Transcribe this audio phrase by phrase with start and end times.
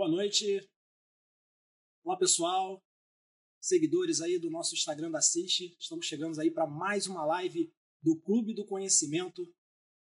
[0.00, 0.66] Boa noite.
[2.02, 2.82] Olá, pessoal.
[3.60, 5.76] Seguidores aí do nosso Instagram da Assiste.
[5.78, 9.44] Estamos chegando aí para mais uma live do Clube do Conhecimento.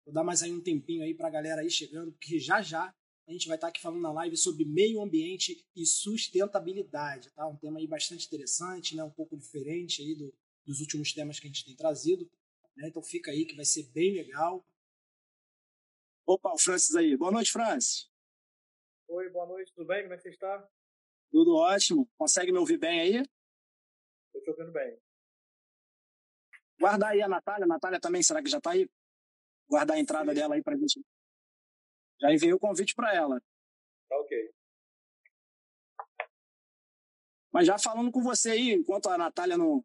[0.05, 2.95] Vou dar mais aí um tempinho aí para a galera aí chegando, porque já já
[3.27, 7.45] a gente vai estar aqui falando na live sobre meio ambiente e sustentabilidade, tá?
[7.45, 9.03] Um tema aí bastante interessante, né?
[9.03, 10.33] Um pouco diferente aí do,
[10.65, 12.31] dos últimos temas que a gente tem trazido.
[12.77, 12.87] Né?
[12.87, 14.65] Então fica aí que vai ser bem legal.
[16.25, 17.17] Opa, o Francis aí.
[17.17, 18.09] Boa noite, Francis.
[19.13, 20.03] Oi, boa noite, tudo bem?
[20.03, 20.65] Como é que você está?
[21.29, 22.09] Tudo ótimo.
[22.17, 23.23] Consegue me ouvir bem aí?
[24.27, 24.97] Estou te ouvindo bem.
[26.79, 27.65] Guardar aí a Natália.
[27.65, 28.89] A Natália também, será que já está aí?
[29.69, 30.35] Guardar a entrada Sim.
[30.39, 31.05] dela aí para gente.
[32.21, 33.41] Já enviei o convite para ela.
[34.07, 34.53] Tá ok.
[37.51, 39.83] Mas já falando com você aí, enquanto a Natália não,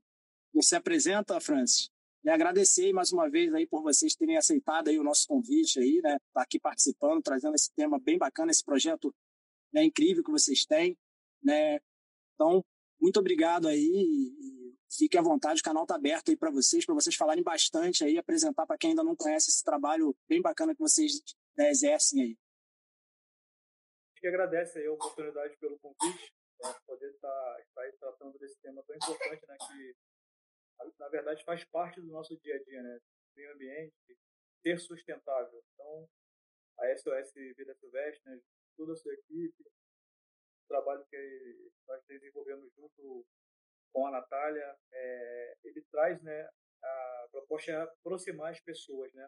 [0.55, 1.91] não se apresenta, Francis,
[2.27, 6.01] e agradecer mais uma vez aí por vocês terem aceitado aí o nosso convite aí,
[6.03, 6.19] né?
[6.35, 9.15] Tá aqui participando, trazendo esse tema bem bacana, esse projeto
[9.73, 10.99] né, incrível que vocês têm,
[11.41, 11.79] né?
[12.35, 12.65] Então,
[13.01, 16.97] muito obrigado aí e fique à vontade, o canal está aberto aí para vocês, para
[16.97, 20.81] vocês falarem bastante aí, apresentar para quem ainda não conhece esse trabalho bem bacana que
[20.81, 21.23] vocês
[21.57, 22.39] né, exercem aí.
[24.17, 28.61] Gente agradece aí a oportunidade pelo convite, né, poder estar, tá, estar aí tratando desse
[28.61, 29.95] tema tão importante, né, que
[30.99, 33.01] na verdade faz parte do nosso dia a dia, né?
[33.35, 33.95] Meio ambiente,
[34.63, 35.63] ser sustentável.
[35.75, 36.09] Então,
[36.79, 38.41] a SOS Vida Silvestre, né?
[38.77, 43.27] toda a sua equipe, o trabalho que nós desenvolvemos junto
[43.93, 46.49] com a Natália, é, ele traz, né,
[46.83, 49.27] a proposta é aproximar as pessoas, né?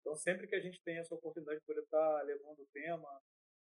[0.00, 3.22] Então, sempre que a gente tem essa oportunidade de poder estar levando o tema,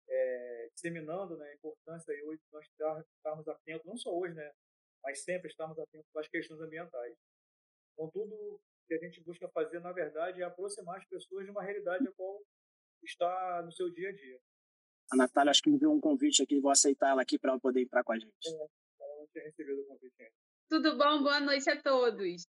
[0.09, 4.53] é, disseminando né, a importância de hoje nós estarmos atentos, não só hoje, né,
[5.03, 7.17] mas sempre estarmos atentos às questões ambientais.
[7.93, 11.62] Então, tudo que a gente busca fazer, na verdade, é aproximar as pessoas de uma
[11.62, 12.41] realidade a qual
[13.05, 14.41] está no seu dia a dia.
[15.12, 17.61] A Natália, acho que me deu um convite aqui, vou aceitar ela aqui para ela
[17.61, 18.33] poder ir para com a gente.
[18.47, 18.51] É,
[19.01, 20.34] ela não tinha recebido o convite ainda.
[20.69, 21.23] Tudo bom?
[21.23, 22.47] Boa noite a todos.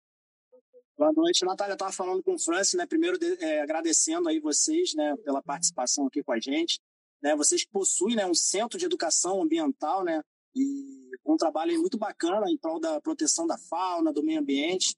[0.96, 1.74] Boa noite, Natália.
[1.74, 2.86] Estava falando com o Francis, né?
[2.86, 6.80] Primeiro é, agradecendo aí vocês, né, pela participação aqui com a gente.
[7.22, 10.22] Né, vocês possuem, né, um centro de educação ambiental, né,
[10.56, 14.96] e um trabalho muito bacana em prol da proteção da fauna, do meio ambiente.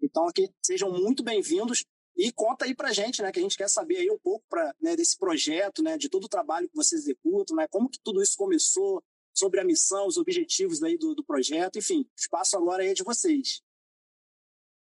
[0.00, 1.84] Então, aqui, sejam muito bem-vindos
[2.16, 4.74] e conta aí pra gente, né, que a gente quer saber aí um pouco pra,
[4.80, 8.22] né, desse projeto, né, de todo o trabalho que vocês executam, né, como que tudo
[8.22, 12.84] isso começou, sobre a missão, os objetivos aí do, do projeto, enfim, o espaço agora
[12.84, 13.62] é de vocês.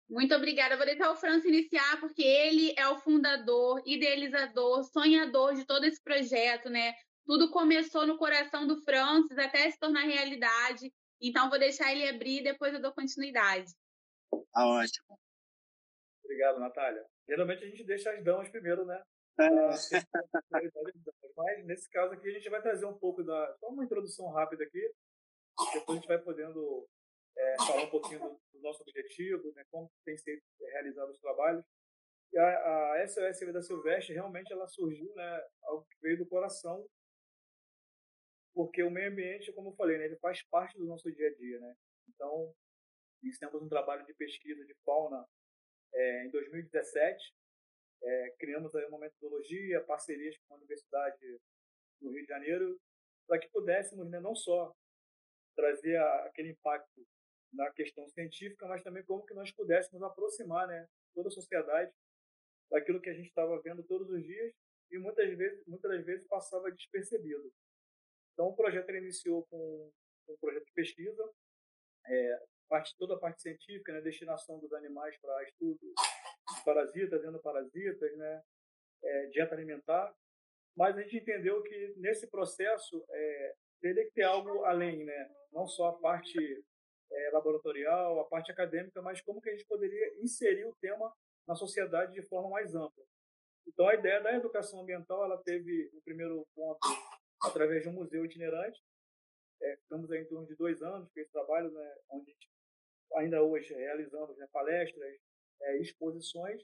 [0.07, 0.77] Muito obrigada.
[0.77, 6.01] vou deixar o França iniciar, porque ele é o fundador, idealizador, sonhador de todo esse
[6.01, 6.93] projeto, né?
[7.25, 10.93] Tudo começou no coração do Francis até se tornar realidade.
[11.19, 13.71] Então, vou deixar ele abrir e depois eu dou continuidade.
[14.29, 15.19] Tá ótimo.
[16.23, 17.05] Obrigado, Natália.
[17.27, 19.01] Geralmente a gente deixa as damas primeiro, né?
[19.39, 19.49] É.
[21.35, 23.55] Mas nesse caso aqui a gente vai trazer um pouco da.
[23.59, 24.91] Só uma introdução rápida aqui.
[25.73, 26.87] Depois a gente vai podendo
[27.37, 30.41] é, falar um pouquinho do, do, nosso objetivo, né, como tem sido
[30.71, 31.63] realizado os trabalhos.
[32.33, 36.85] E a, a SOS Vida Silvestre realmente ela surgiu, né, algo que veio do coração
[38.55, 41.33] porque o meio ambiente, como eu falei, né, ele faz parte do nosso dia a
[41.35, 41.75] dia, né?
[42.07, 42.55] Então,
[43.21, 45.27] iniciamos um trabalho de pesquisa de fauna
[45.93, 47.35] é, em 2017,
[48.01, 51.39] é, criamos aí uma metodologia, parcerias com a Universidade
[51.99, 52.79] do Rio de Janeiro,
[53.27, 54.73] para que pudéssemos né, não só
[55.55, 57.05] trazer a, aquele impacto
[57.51, 61.91] na questão científica, mas também como que nós pudéssemos aproximar né, toda a sociedade
[62.69, 64.53] daquilo que a gente estava vendo todos os dias
[64.91, 67.51] e muitas vezes, muitas vezes passava despercebido.
[68.35, 69.91] Então, o projeto iniciou com
[70.27, 71.23] um projeto de pesquisa,
[72.05, 78.17] é, parte, toda a parte científica, né, destinação dos animais para estudo de parasitas, endoparasitas,
[78.17, 78.43] né,
[79.03, 80.13] é, dieta alimentar,
[80.75, 85.65] mas a gente entendeu que nesse processo é, teria que ter algo além, né, não
[85.65, 86.37] só a parte
[87.09, 91.09] é, laboratorial, a parte acadêmica, mas como que a gente poderia inserir o tema
[91.47, 93.05] na sociedade de forma mais ampla.
[93.65, 96.79] Então, a ideia da educação ambiental, ela teve, no primeiro ponto,
[97.41, 98.81] através de um museu itinerante.
[99.61, 102.35] É, ficamos aí em torno de dois anos com esse trabalho, né, onde
[103.15, 105.17] ainda hoje realizamos né, palestras,
[105.61, 106.61] é, exposições.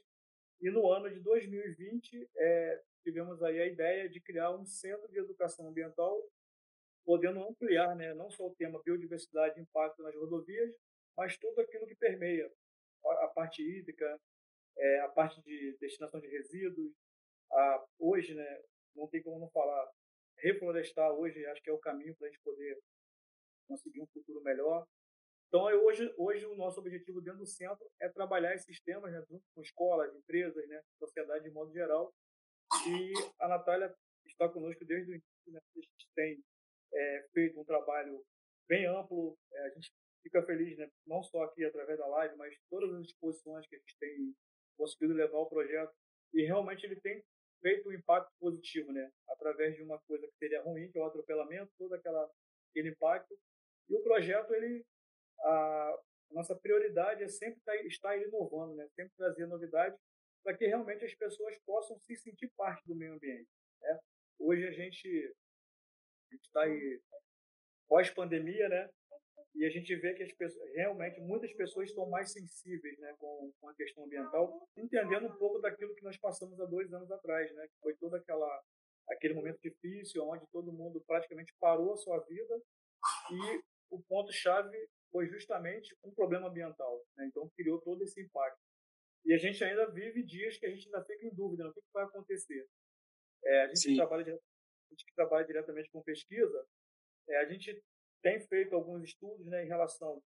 [0.60, 5.18] E no ano de 2020 é, tivemos aí a ideia de criar um centro de
[5.18, 6.22] educação ambiental,
[7.04, 10.72] podendo ampliar né, não só o tema biodiversidade e impacto nas rodovias,
[11.16, 12.50] mas tudo aquilo que permeia
[13.04, 14.20] a, a parte hídrica,
[14.76, 16.92] é, a parte de destinação de resíduos.
[17.50, 18.62] A, hoje, né,
[18.94, 19.90] não tem como não falar
[20.42, 22.78] reflorestar hoje acho que é o caminho para a gente poder
[23.68, 24.86] conseguir um futuro melhor.
[25.48, 29.22] Então, hoje, hoje o nosso objetivo dentro do centro é trabalhar esses temas né,
[29.54, 32.12] com escolas, empresas, né, sociedade de modo geral.
[32.88, 33.94] E a Natália
[34.26, 35.52] está conosco desde o início.
[35.52, 36.42] Né, a gente tem
[37.64, 38.22] trabalho
[38.68, 39.36] bem amplo.
[39.52, 39.92] É, a gente
[40.22, 40.88] fica feliz, né?
[41.06, 44.34] não só aqui através da live, mas todas as exposições que a gente tem
[44.76, 45.92] conseguido levar o projeto.
[46.32, 47.22] E realmente ele tem
[47.62, 49.10] feito um impacto positivo, né?
[49.28, 52.30] Através de uma coisa que seria ruim, que é o atropelamento, todo aquela,
[52.70, 53.34] aquele impacto.
[53.88, 54.84] E o projeto, ele,
[55.40, 55.98] a
[56.32, 58.86] nossa prioridade é sempre tá, estar inovando, né?
[58.94, 59.98] Sempre trazer novidades
[60.42, 63.48] para que realmente as pessoas possam se sentir parte do meio ambiente.
[63.80, 64.00] Né?
[64.40, 65.34] Hoje a gente
[66.32, 67.00] está aí
[67.88, 68.90] pós-pandemia, né?
[69.54, 73.52] E a gente vê que as pessoas, realmente muitas pessoas estão mais sensíveis né, com,
[73.60, 77.52] com a questão ambiental, entendendo um pouco daquilo que nós passamos há dois anos atrás,
[77.54, 77.66] né?
[77.68, 78.62] Que foi todo aquela,
[79.10, 82.62] aquele momento difícil, onde todo mundo praticamente parou a sua vida
[83.30, 84.78] e o ponto-chave
[85.10, 87.04] foi justamente um problema ambiental.
[87.16, 87.26] Né?
[87.26, 88.58] Então, criou todo esse impacto.
[89.24, 91.80] E a gente ainda vive dias que a gente ainda fica em dúvida, o que,
[91.92, 92.66] vai acontecer.
[93.44, 96.66] É, a, gente que trabalha, a gente que trabalha diretamente com pesquisa,
[97.28, 97.80] é, a gente
[98.22, 100.22] tem feito alguns estudos né, em relação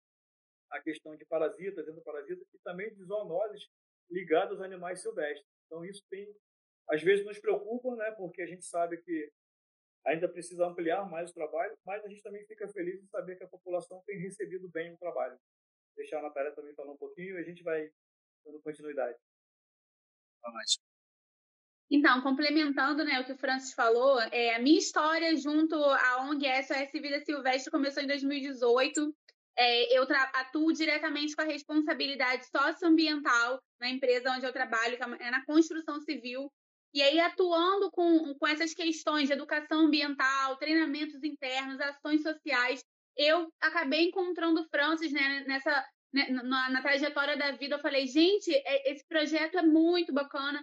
[0.71, 3.69] à questão de parasitas, endoparasitas e também de zoonoses
[4.11, 5.47] ligados aos animais silvestres.
[5.67, 6.27] Então, isso tem,
[6.89, 9.31] às vezes, nos preocupa, né, porque a gente sabe que
[10.05, 13.45] ainda precisa ampliar mais o trabalho, mas a gente também fica feliz em saber que
[13.45, 15.39] a população tem recebido bem o trabalho.
[15.97, 17.91] Deixar a Natália também falar um pouquinho e a gente vai
[18.45, 19.19] dando continuidade.
[21.95, 26.47] Então, complementando né, o que o Francis falou, é, a minha história junto à ONG
[26.63, 29.15] SOS Vida Silvestre começou em 2018.
[29.59, 35.31] É, eu atuo diretamente com a responsabilidade socioambiental na empresa onde eu trabalho, que é
[35.31, 36.51] na construção civil.
[36.95, 42.83] E aí, atuando com, com essas questões de educação ambiental, treinamentos internos, ações sociais,
[43.19, 47.75] eu acabei encontrando o Francis né, nessa, né, na, na, trajetória da vida.
[47.75, 50.63] Eu falei, gente, é, esse projeto é muito bacana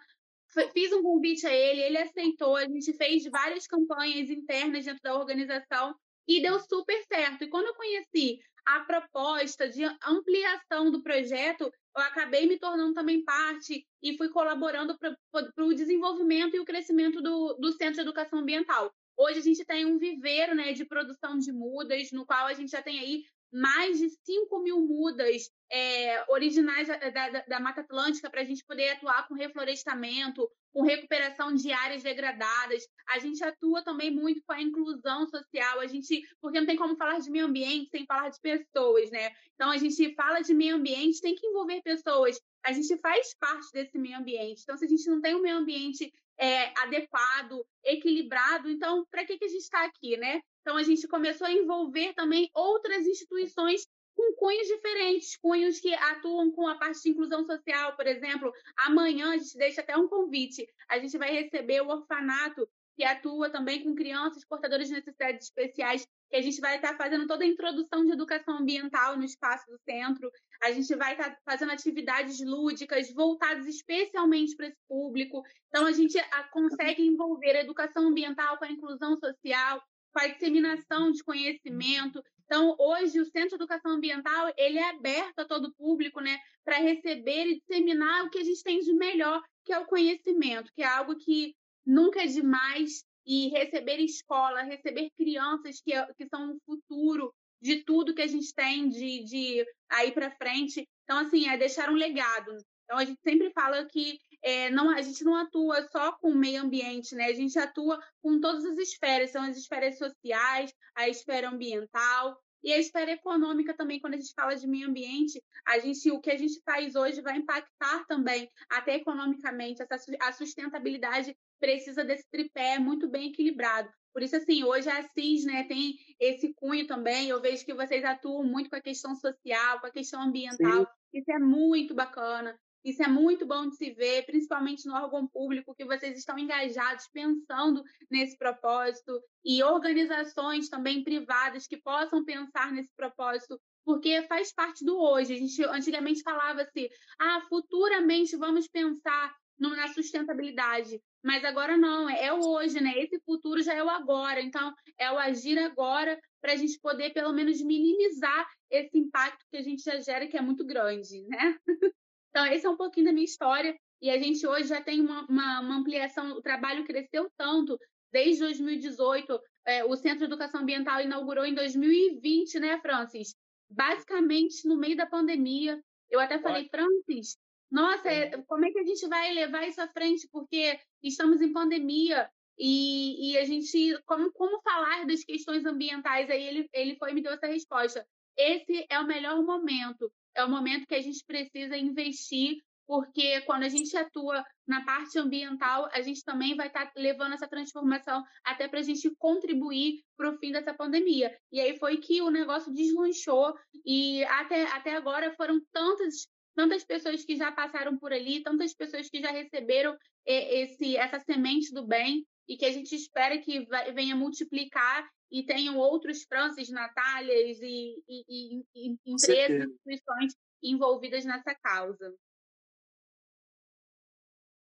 [0.74, 5.16] fiz um convite a ele, ele aceitou, a gente fez várias campanhas internas dentro da
[5.16, 5.96] organização
[6.28, 7.44] e deu super certo.
[7.44, 13.24] E quando eu conheci a proposta de ampliação do projeto, eu acabei me tornando também
[13.24, 18.40] parte e fui colaborando para o desenvolvimento e o crescimento do, do Centro de Educação
[18.40, 18.94] Ambiental.
[19.18, 22.72] Hoje a gente tem um viveiro né, de produção de mudas, no qual a gente
[22.72, 28.30] já tem aí mais de 5 mil mudas é, originais da, da, da Mata Atlântica
[28.30, 32.88] para a gente poder atuar com reflorestamento, com recuperação de áreas degradadas.
[33.10, 36.96] A gente atua também muito com a inclusão social, a gente, porque não tem como
[36.96, 39.32] falar de meio ambiente sem falar de pessoas, né?
[39.56, 42.40] Então a gente fala de meio ambiente, tem que envolver pessoas.
[42.64, 44.62] A gente faz parte desse meio ambiente.
[44.64, 49.38] Então, se a gente não tem um meio ambiente é, adequado, equilibrado, então para que,
[49.38, 50.42] que a gente está aqui, né?
[50.70, 56.52] Então, a gente começou a envolver também outras instituições com cunhos diferentes, cunhos que atuam
[56.52, 58.54] com a parte de inclusão social, por exemplo.
[58.78, 60.70] Amanhã a gente deixa até um convite.
[60.88, 66.06] A gente vai receber o orfanato que atua também com crianças portadoras de necessidades especiais,
[66.30, 69.80] que a gente vai estar fazendo toda a introdução de educação ambiental no espaço do
[69.80, 70.30] centro.
[70.62, 75.42] A gente vai estar fazendo atividades lúdicas voltadas especialmente para esse público.
[75.70, 76.16] Então, a gente
[76.52, 79.82] consegue envolver a educação ambiental com a inclusão social,
[80.14, 82.22] com a disseminação de conhecimento.
[82.46, 86.78] Então, hoje, o Centro de Educação Ambiental ele é aberto a todo público né, para
[86.78, 90.82] receber e disseminar o que a gente tem de melhor, que é o conhecimento, que
[90.82, 93.04] é algo que nunca é demais.
[93.32, 98.52] E receber escola, receber crianças que, que são o futuro de tudo que a gente
[98.56, 100.88] tem de, de aí para frente.
[101.04, 102.58] Então, assim, é deixar um legado.
[102.86, 106.36] Então, a gente sempre fala que é, não, a gente não atua só com o
[106.36, 107.26] meio ambiente, né?
[107.26, 112.74] A gente atua com todas as esferas, são as esferas sociais, a esfera ambiental e
[112.74, 116.30] a esfera econômica também, quando a gente fala de meio ambiente, a gente, o que
[116.30, 122.78] a gente faz hoje vai impactar também, até economicamente, essa, a sustentabilidade precisa desse tripé
[122.78, 123.90] muito bem equilibrado.
[124.14, 127.30] Por isso, assim, hoje a CIS né, tem esse cunho também.
[127.30, 130.80] Eu vejo que vocês atuam muito com a questão social, com a questão ambiental.
[130.80, 131.20] Sim.
[131.20, 132.60] Isso é muito bacana.
[132.84, 137.08] Isso é muito bom de se ver, principalmente no órgão público, que vocês estão engajados,
[137.12, 144.86] pensando nesse propósito, e organizações também privadas que possam pensar nesse propósito, porque faz parte
[144.86, 145.34] do hoje.
[145.34, 146.88] A gente antigamente falava assim,
[147.20, 151.02] ah, futuramente vamos pensar na sustentabilidade.
[151.22, 152.98] Mas agora não, é o hoje, né?
[152.98, 154.42] Esse futuro já é o agora.
[154.42, 159.58] Então, é o agir agora para a gente poder, pelo menos, minimizar esse impacto que
[159.58, 161.58] a gente já gera, que é muito grande, né?
[162.30, 163.78] Então, esse é um pouquinho da minha história.
[164.02, 167.78] E a gente hoje já tem uma, uma, uma ampliação, o trabalho cresceu tanto.
[168.12, 173.36] Desde 2018, é, o Centro de Educação Ambiental inaugurou em 2020, né, Francis?
[173.70, 175.82] Basicamente no meio da pandemia.
[176.10, 177.38] Eu até falei, Francis,
[177.72, 180.28] nossa, é, como é que a gente vai levar isso à frente?
[180.32, 182.30] Porque estamos em pandemia.
[182.58, 186.30] E, e a gente, como, como falar das questões ambientais?
[186.30, 188.06] Aí ele, ele foi e me deu essa resposta.
[188.36, 192.58] Esse é o melhor momento, é o momento que a gente precisa investir
[192.90, 197.34] porque quando a gente atua na parte ambiental, a gente também vai estar tá levando
[197.34, 201.32] essa transformação até para a gente contribuir para o fim dessa pandemia.
[201.52, 203.54] E aí foi que o negócio deslanchou
[203.86, 209.08] e até, até agora foram tantas tantas pessoas que já passaram por ali, tantas pessoas
[209.08, 209.96] que já receberam
[210.26, 215.78] esse essa semente do bem e que a gente espera que venha multiplicar e tenham
[215.78, 222.12] outros Francis, Natálias e, e, e, e empresas, instituições envolvidas nessa causa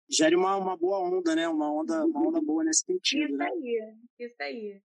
[0.09, 1.47] gere uma, uma boa onda, né?
[1.47, 3.29] Uma onda, uma onda boa nesse sentido.
[3.29, 3.47] Isso né?
[3.47, 4.81] aí, isso aí.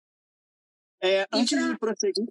[1.02, 1.68] É, antes pra...
[1.68, 2.26] de prosseguir,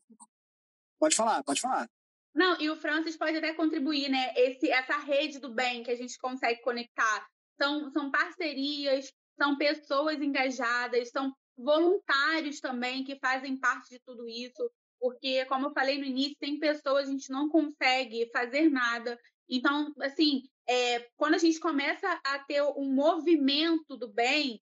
[0.99, 1.89] pode falar, pode falar.
[2.33, 4.33] Não, e o Francis pode até contribuir, né?
[4.35, 7.27] Esse, essa rede do bem que a gente consegue conectar.
[7.59, 14.69] São, são parcerias, são pessoas engajadas, são voluntários também que fazem parte de tudo isso.
[14.99, 19.17] Porque, como eu falei no início, tem pessoas, a gente não consegue fazer nada.
[19.47, 24.59] Então, assim, é, quando a gente começa a ter um movimento do bem,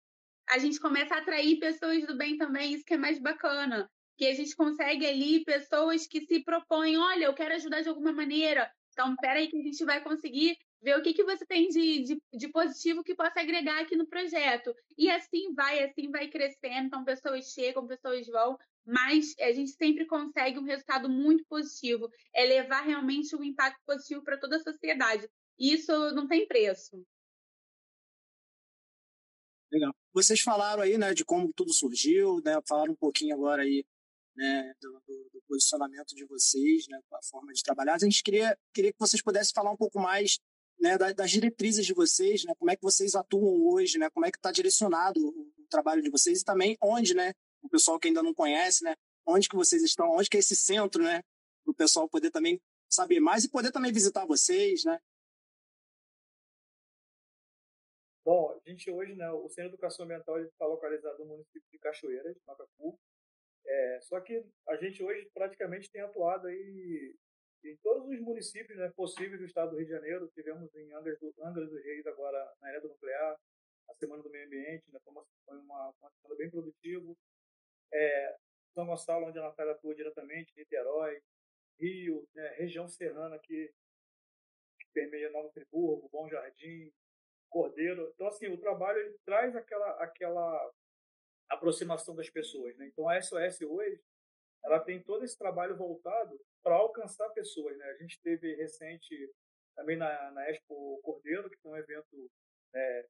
[0.48, 3.90] a gente começa a atrair pessoas do bem também, isso que é mais bacana.
[4.16, 8.12] Que a gente consegue ali pessoas que se propõem, olha, eu quero ajudar de alguma
[8.12, 8.70] maneira.
[8.92, 12.22] Então, peraí que a gente vai conseguir ver o que, que você tem de, de,
[12.32, 14.74] de, positivo que possa agregar aqui no projeto.
[14.96, 16.86] E assim vai, assim vai crescendo.
[16.86, 22.08] Então, pessoas chegam, pessoas vão, mas a gente sempre consegue um resultado muito positivo.
[22.34, 25.28] É levar realmente um impacto positivo para toda a sociedade.
[25.58, 27.04] E isso não tem preço.
[29.72, 29.94] Legal.
[30.12, 33.84] Vocês falaram aí, né, de como tudo surgiu, né, falaram um pouquinho agora aí,
[34.36, 37.94] né, do, do, do posicionamento de vocês, né, a forma de trabalhar.
[37.94, 40.38] A gente queria, queria que vocês pudessem falar um pouco mais,
[40.78, 44.30] né, das, diretrizes de vocês, né, como é que vocês atuam hoje, né, como é
[44.30, 48.08] que está direcionado o, o trabalho de vocês e também onde, né, o pessoal que
[48.08, 48.94] ainda não conhece, né,
[49.26, 51.22] onde que vocês estão, onde que é esse centro, né,
[51.64, 54.98] para o pessoal poder também saber mais e poder também visitar vocês, né,
[58.24, 61.78] Bom, a gente hoje, né, o Centro de Educação Ambiental está localizado no município de
[61.78, 62.98] Cachoeiras, Macacu.
[63.64, 67.14] É, só que a gente hoje praticamente tem atuado aí
[67.70, 70.30] em todos os municípios né, possíveis do estado do Rio de Janeiro.
[70.34, 73.36] Tivemos em Angra, do, Angra dos Reis agora na era do nuclear,
[73.88, 77.14] a Semana do Meio Ambiente, né, foi, uma, uma, semana bem produtiva.
[77.92, 78.36] É,
[78.74, 81.20] São Gonçalo, onde a Natália atua diretamente, Niterói,
[81.78, 83.72] Rio, né, região serrana que,
[84.80, 86.92] que permeia Nova Friburgo, Bom Jardim,
[87.48, 88.10] Cordeiro.
[88.14, 90.72] Então, assim, o trabalho ele traz aquela, aquela
[91.48, 92.76] aproximação das pessoas.
[92.76, 92.86] Né?
[92.86, 94.00] Então, a SOS hoje
[94.66, 97.76] ela tem todo esse trabalho voltado para alcançar pessoas.
[97.78, 97.84] Né?
[97.86, 99.32] A gente teve recente
[99.76, 102.30] também na, na Expo Cordeiro, que foi um evento
[102.74, 103.04] né,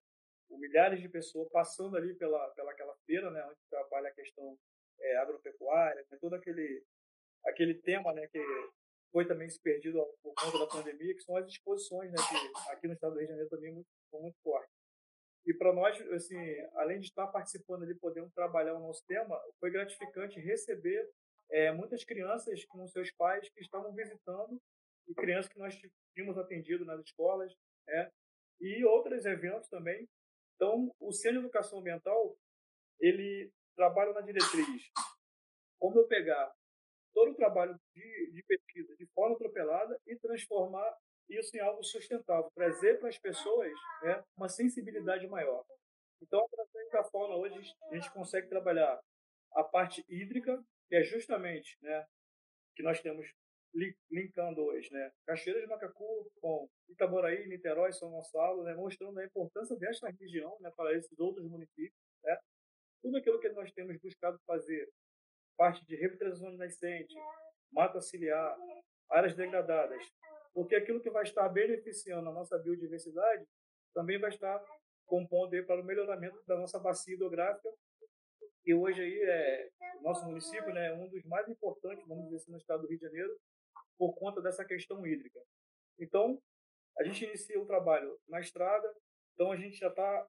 [0.48, 4.58] com milhares de pessoas passando ali pela, pela aquela feira, né, onde trabalha a questão
[5.00, 6.84] é, agropecuária, né, todo aquele,
[7.46, 8.38] aquele tema né, que
[9.10, 12.86] foi também se perdido por conta da pandemia, que são as exposições, né, que aqui
[12.86, 14.76] no estado do Rio de Janeiro também muito, são muito fortes.
[15.46, 16.36] E para nós, assim,
[16.75, 21.08] além de estar participando ali, podendo trabalhar o nosso tema, foi gratificante receber
[21.50, 24.60] é, muitas crianças com seus pais que estavam visitando
[25.08, 25.76] e crianças que nós
[26.14, 27.52] tínhamos atendido nas escolas,
[27.86, 28.10] né,
[28.60, 30.08] e outros eventos também.
[30.54, 32.36] Então, o Centro de Educação Ambiental,
[32.98, 34.90] ele trabalha na diretriz
[35.78, 36.52] como eu pegar
[37.12, 40.96] todo o trabalho de, de pesquisa de forma atropelada e transformar
[41.28, 43.72] isso em algo sustentável, trazer para as pessoas
[44.02, 45.64] né, uma sensibilidade maior.
[46.22, 49.00] Então, através da fauna, hoje a gente consegue trabalhar
[49.52, 52.06] a parte hídrica, que é justamente né,
[52.74, 53.26] que nós temos
[54.10, 59.76] linkando hoje, né, Cachoeira de Macacu com Itaboraí, Niterói, São Gonçalo, né, mostrando a importância
[59.76, 61.92] desta região né, para esses outros municípios.
[62.24, 62.38] Né,
[63.02, 64.88] tudo aquilo que nós temos buscado fazer
[65.56, 67.14] parte de revitalização de nascente,
[67.70, 68.56] mata ciliar,
[69.10, 70.02] áreas degradadas,
[70.54, 73.46] porque aquilo que vai estar beneficiando a nossa biodiversidade
[73.94, 74.62] também vai estar
[75.06, 77.68] compondo para o melhoramento da nossa bacia hidrográfica,
[78.66, 79.70] que hoje aí é
[80.00, 82.88] o nosso município, né, é um dos mais importantes, vamos dizer assim, no estado do
[82.88, 83.38] Rio de Janeiro,
[83.96, 85.40] por conta dessa questão hídrica.
[86.00, 86.42] Então,
[86.99, 88.92] a gente inicia o trabalho na estrada,
[89.35, 90.26] então a gente já está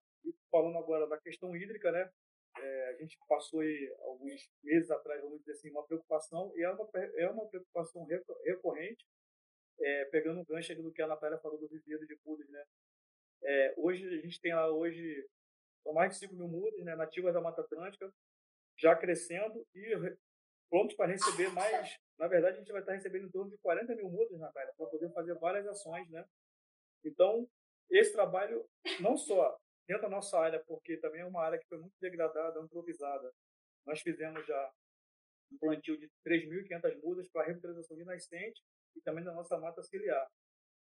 [0.51, 2.12] falando agora da questão hídrica, né?
[2.60, 6.70] É, a gente passou aí alguns meses atrás, vamos dizer assim, uma preocupação, e é
[6.70, 8.06] uma, é uma preocupação
[8.46, 9.03] recorrente,
[9.79, 12.63] é, pegando um gancho do que a Natália falou do viveiro de mudas, né?
[13.44, 15.27] É, hoje, a gente tem lá hoje
[15.88, 18.12] são mais de 5 mil mudas né, nativas da Mata Atlântica,
[18.77, 20.15] já crescendo e
[20.69, 21.98] prontos para receber mais.
[22.17, 24.88] Na verdade, a gente vai estar recebendo em torno de 40 mil mudas, Natália, para
[24.88, 26.25] poder fazer várias ações, né?
[27.03, 27.48] Então,
[27.89, 28.67] esse trabalho
[29.00, 29.57] não só
[29.88, 33.31] dentro da nossa área, porque também é uma área que foi muito degradada, improvisada.
[33.86, 34.74] Nós fizemos já
[35.51, 38.62] um plantio de 3.500 mudas para revitalização de nascente
[38.96, 40.27] e também da nossa mata ciliar.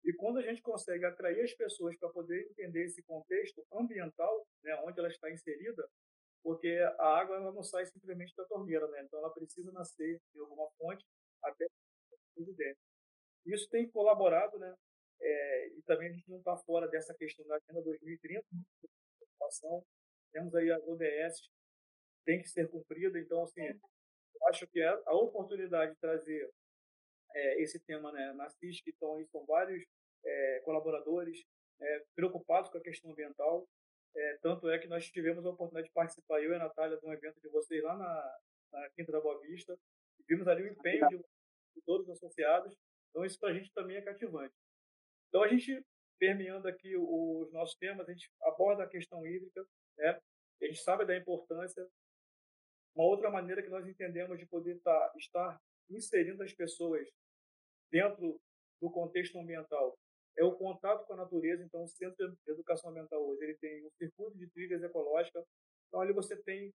[0.04, 4.76] E quando a gente consegue atrair as pessoas para poder entender esse contexto ambiental, né,
[4.86, 5.88] onde ela está inserida,
[6.48, 9.02] porque a água ela não sai simplesmente da torneira, né?
[9.04, 11.06] então ela precisa nascer de alguma fonte
[11.44, 11.68] até
[12.38, 12.82] dentro.
[13.46, 14.74] Isso tem colaborado, né?
[15.20, 18.46] É, e também a gente não está fora dessa questão da Agenda 2030,
[20.32, 21.50] temos aí as ODS,
[22.24, 23.62] tem que ser cumprida, então, assim,
[24.44, 26.50] acho que a oportunidade de trazer
[27.34, 29.84] é, esse tema né, na CIS, que estão aí, são vários
[30.24, 31.44] é, colaboradores
[31.82, 33.68] é, preocupados com a questão ambiental.
[34.18, 37.06] É, tanto é que nós tivemos a oportunidade de participar, eu e a Natália, de
[37.06, 38.40] um evento de vocês lá na,
[38.72, 39.78] na Quinta da Boa Vista.
[40.20, 42.76] E vimos ali o empenho de, de todos os associados.
[43.10, 44.56] Então, isso para a gente também é cativante.
[45.30, 45.86] Então, a gente,
[46.18, 49.64] permeando aqui os nossos temas, a gente aborda a questão hídrica,
[49.98, 50.20] né?
[50.62, 51.88] a gente sabe da importância.
[52.96, 57.08] Uma outra maneira que nós entendemos de poder tá, estar inserindo as pessoas
[57.92, 58.42] dentro
[58.82, 59.97] do contexto ambiental
[60.38, 61.64] é o contato com a natureza.
[61.64, 65.44] Então, o Centro de Educação Ambiental hoje ele tem um circuito de trilhas ecológicas.
[65.88, 66.74] Então, ali você tem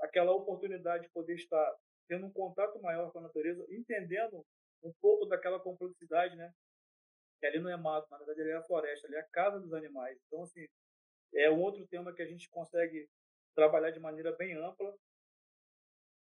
[0.00, 1.74] aquela oportunidade de poder estar
[2.08, 4.44] tendo um contato maior com a natureza, entendendo
[4.82, 6.52] um pouco daquela complexidade, né?
[7.40, 9.60] Que ali não é mato, na verdade ali é a floresta, ali é a casa
[9.60, 10.18] dos animais.
[10.26, 10.66] Então, assim,
[11.34, 13.08] é um outro tema que a gente consegue
[13.54, 14.94] trabalhar de maneira bem ampla.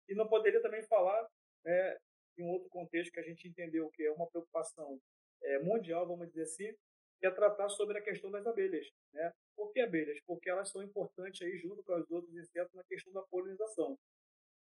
[0.07, 1.27] E não poderia também falar
[1.65, 1.97] é,
[2.37, 4.99] em outro contexto que a gente entendeu que é uma preocupação
[5.43, 6.73] é, mundial, vamos dizer assim,
[7.19, 8.87] que é tratar sobre a questão das abelhas.
[9.13, 9.31] Né?
[9.55, 10.19] Por que abelhas?
[10.25, 13.97] Porque elas são importantes aí junto com os outros insetos na questão da polinização.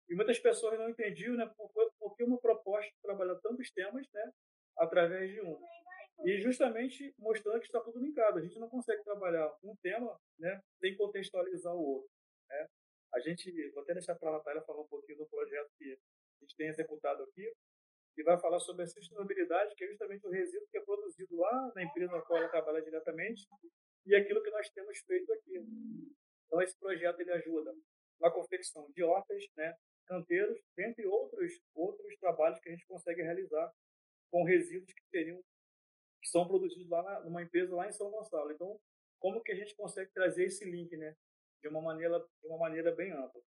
[0.07, 4.31] E muitas pessoas não entendiam né, por, por que uma proposta trabalha tantos temas né,
[4.77, 5.59] através de um.
[6.23, 8.39] E justamente mostrando que está tudo linkado.
[8.39, 12.09] A gente não consegue trabalhar um tema né, sem contextualizar o outro.
[12.49, 12.67] Né?
[13.13, 16.43] A gente, vou até deixar para a Natália falar um pouquinho do projeto que a
[16.43, 17.51] gente tem executado aqui,
[18.17, 21.71] e vai falar sobre a sustentabilidade, que é justamente o resíduo que é produzido lá
[21.75, 23.47] na empresa na qual ela trabalha diretamente,
[24.05, 25.57] e aquilo que nós temos feito aqui.
[26.45, 27.73] Então, esse projeto ele ajuda
[28.19, 29.75] na confecção de hortas, né,
[30.07, 33.71] canteiros, entre outros, outros trabalhos que a gente consegue realizar
[34.31, 35.41] com resíduos que seriam
[36.21, 38.51] que são produzidos lá na, numa empresa lá em São Gonçalo.
[38.51, 38.79] Então,
[39.19, 41.15] como que a gente consegue trazer esse link, né,
[41.61, 43.41] de uma maneira de uma maneira bem ampla.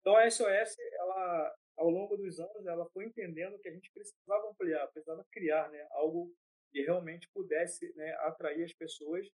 [0.00, 4.48] Então, a SOS ela ao longo dos anos, ela foi entendendo que a gente precisava
[4.48, 6.32] ampliar, precisava criar né, algo
[6.70, 9.28] que realmente pudesse né, atrair as pessoas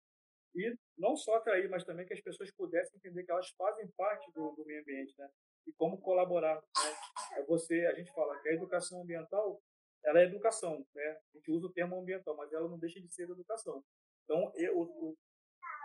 [0.54, 4.30] e não só atrair, mas também que as pessoas pudessem entender que elas fazem parte
[4.32, 5.28] do, do meio ambiente, né?
[5.66, 6.56] E como colaborar.
[6.56, 7.38] Né?
[7.38, 9.60] É você, a gente fala que a educação ambiental,
[10.02, 11.20] ela é educação, né?
[11.34, 13.84] A gente usa o termo ambiental, mas ela não deixa de ser educação.
[14.24, 15.14] Então, eu, o,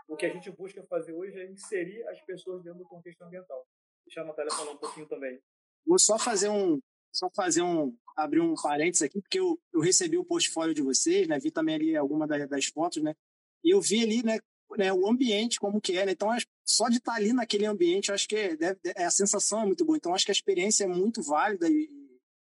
[0.07, 3.67] o que a gente busca fazer hoje é inserir as pessoas dentro do contexto ambiental.
[4.05, 5.41] Deixa a Natália falar um pouquinho também.
[5.85, 6.79] Vou só fazer um,
[7.11, 11.27] só fazer um, abrir um parênteses aqui, porque eu, eu recebi o portfólio de vocês,
[11.27, 11.39] né?
[11.39, 13.15] Vi também ali alguma das, das fotos, né?
[13.63, 14.39] E eu vi ali, né?
[14.77, 16.13] né o ambiente como que é, né?
[16.13, 16.29] Então,
[16.65, 19.65] só de estar ali naquele ambiente, eu acho que é, deve, é, a sensação é
[19.65, 19.97] muito boa.
[19.97, 21.89] Então, acho que a experiência é muito válida e,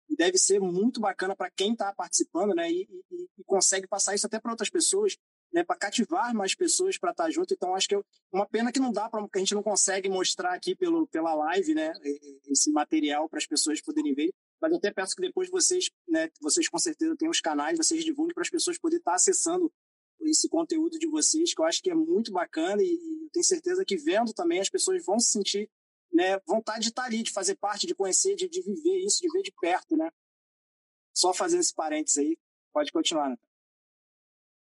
[0.09, 2.71] e deve ser muito bacana para quem está participando, né?
[2.71, 5.17] E, e, e, consegue passar isso até para outras pessoas
[5.53, 7.53] né, para cativar mais pessoas para estar tá junto.
[7.53, 10.53] Então, acho que é uma pena que não dá para a gente não consegue mostrar
[10.53, 11.93] aqui pelo, pela live, né,
[12.47, 14.33] esse material para as pessoas poderem ver.
[14.59, 18.03] Mas eu até peço que depois vocês, né, vocês com certeza têm os canais, vocês
[18.03, 19.71] divulguem para as pessoas poderem estar tá acessando
[20.21, 23.83] esse conteúdo de vocês, que eu acho que é muito bacana e, e tenho certeza
[23.85, 25.69] que vendo também as pessoas vão se sentir
[26.13, 29.19] né, vontade de estar tá ali, de fazer parte, de conhecer, de, de viver isso,
[29.19, 30.09] de ver de perto, né?
[31.13, 32.37] Só fazendo esse parênteses aí,
[32.71, 33.37] pode continuar, né?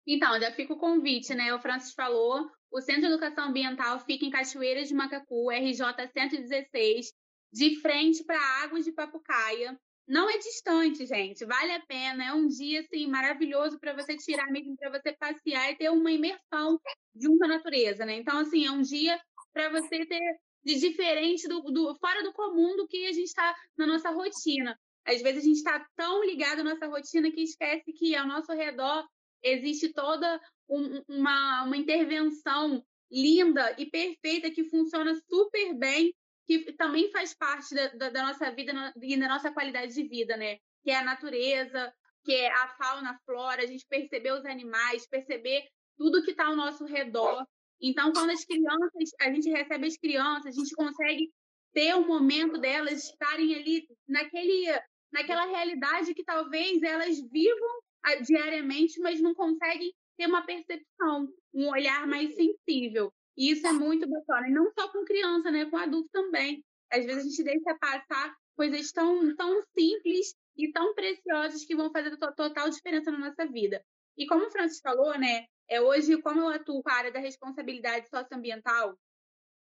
[0.08, 1.54] Então, já fica o convite, né?
[1.54, 7.08] O Francis falou, o Centro de Educação Ambiental fica em Cachoeiras de Macacu, RJ 116,
[7.52, 9.78] de frente para Águas de Papucaia.
[10.08, 12.24] Não é distante, gente, vale a pena.
[12.24, 16.12] É um dia assim maravilhoso para você tirar mesmo, para você passear e ter uma
[16.12, 16.80] imersão
[17.14, 18.16] junto à natureza, né?
[18.16, 19.20] Então, assim, é um dia
[19.52, 23.56] para você ter de diferente do, do fora do comum do que a gente está
[23.78, 24.78] na nossa rotina.
[25.06, 28.52] Às vezes a gente está tão ligado à nossa rotina que esquece que ao nosso
[28.54, 29.06] redor
[29.44, 36.14] existe toda um, uma, uma intervenção linda e perfeita que funciona super bem,
[36.46, 40.36] que também faz parte da, da, da nossa vida e da nossa qualidade de vida,
[40.38, 40.58] né?
[40.84, 45.08] Que é a natureza, que é a fauna, a flora, a gente perceber os animais,
[45.08, 47.46] perceber tudo que está ao nosso redor.
[47.82, 51.32] Então, quando as crianças, a gente recebe as crianças, a gente consegue
[51.74, 54.66] ter um momento delas estarem ali naquele,
[55.12, 57.80] naquela realidade que talvez elas vivam
[58.26, 63.14] diariamente, mas não conseguem ter uma percepção, um olhar mais sensível.
[63.38, 64.48] E isso é muito bacana.
[64.48, 65.66] E não só com criança, né?
[65.66, 66.64] Com adulto também.
[66.92, 71.92] Às vezes a gente deixa passar coisas tão, tão simples e tão preciosas que vão
[71.92, 73.84] fazer total diferença na nossa vida.
[74.18, 75.46] E como o Francis falou, né?
[75.70, 78.98] É hoje, como eu atuo com a área da responsabilidade socioambiental,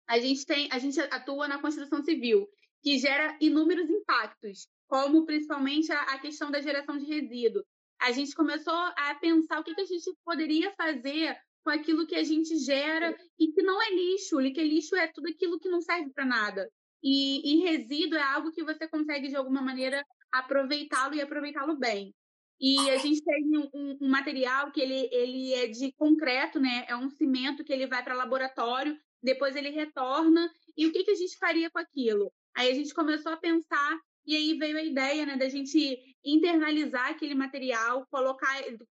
[0.08, 2.48] a gente tem, a gente atua na construção civil,
[2.82, 7.62] que gera inúmeros impactos, como principalmente a, a questão da geração de resíduo.
[8.02, 12.16] A gente começou a pensar o que, que a gente poderia fazer com aquilo que
[12.16, 15.80] a gente gera e que não é lixo, que lixo é tudo aquilo que não
[15.80, 16.68] serve para nada.
[17.00, 22.12] E, e, resíduo é algo que você consegue, de alguma maneira, aproveitá-lo e aproveitá-lo bem.
[22.60, 26.84] E a gente tem um, um, material que ele, ele é de concreto, né?
[26.88, 30.48] É um cimento que ele vai para laboratório, depois ele retorna.
[30.76, 32.32] E o que, que a gente faria com aquilo?
[32.54, 37.10] Aí a gente começou a pensar e aí veio a ideia, né, da gente internalizar
[37.10, 38.54] aquele material, colocar,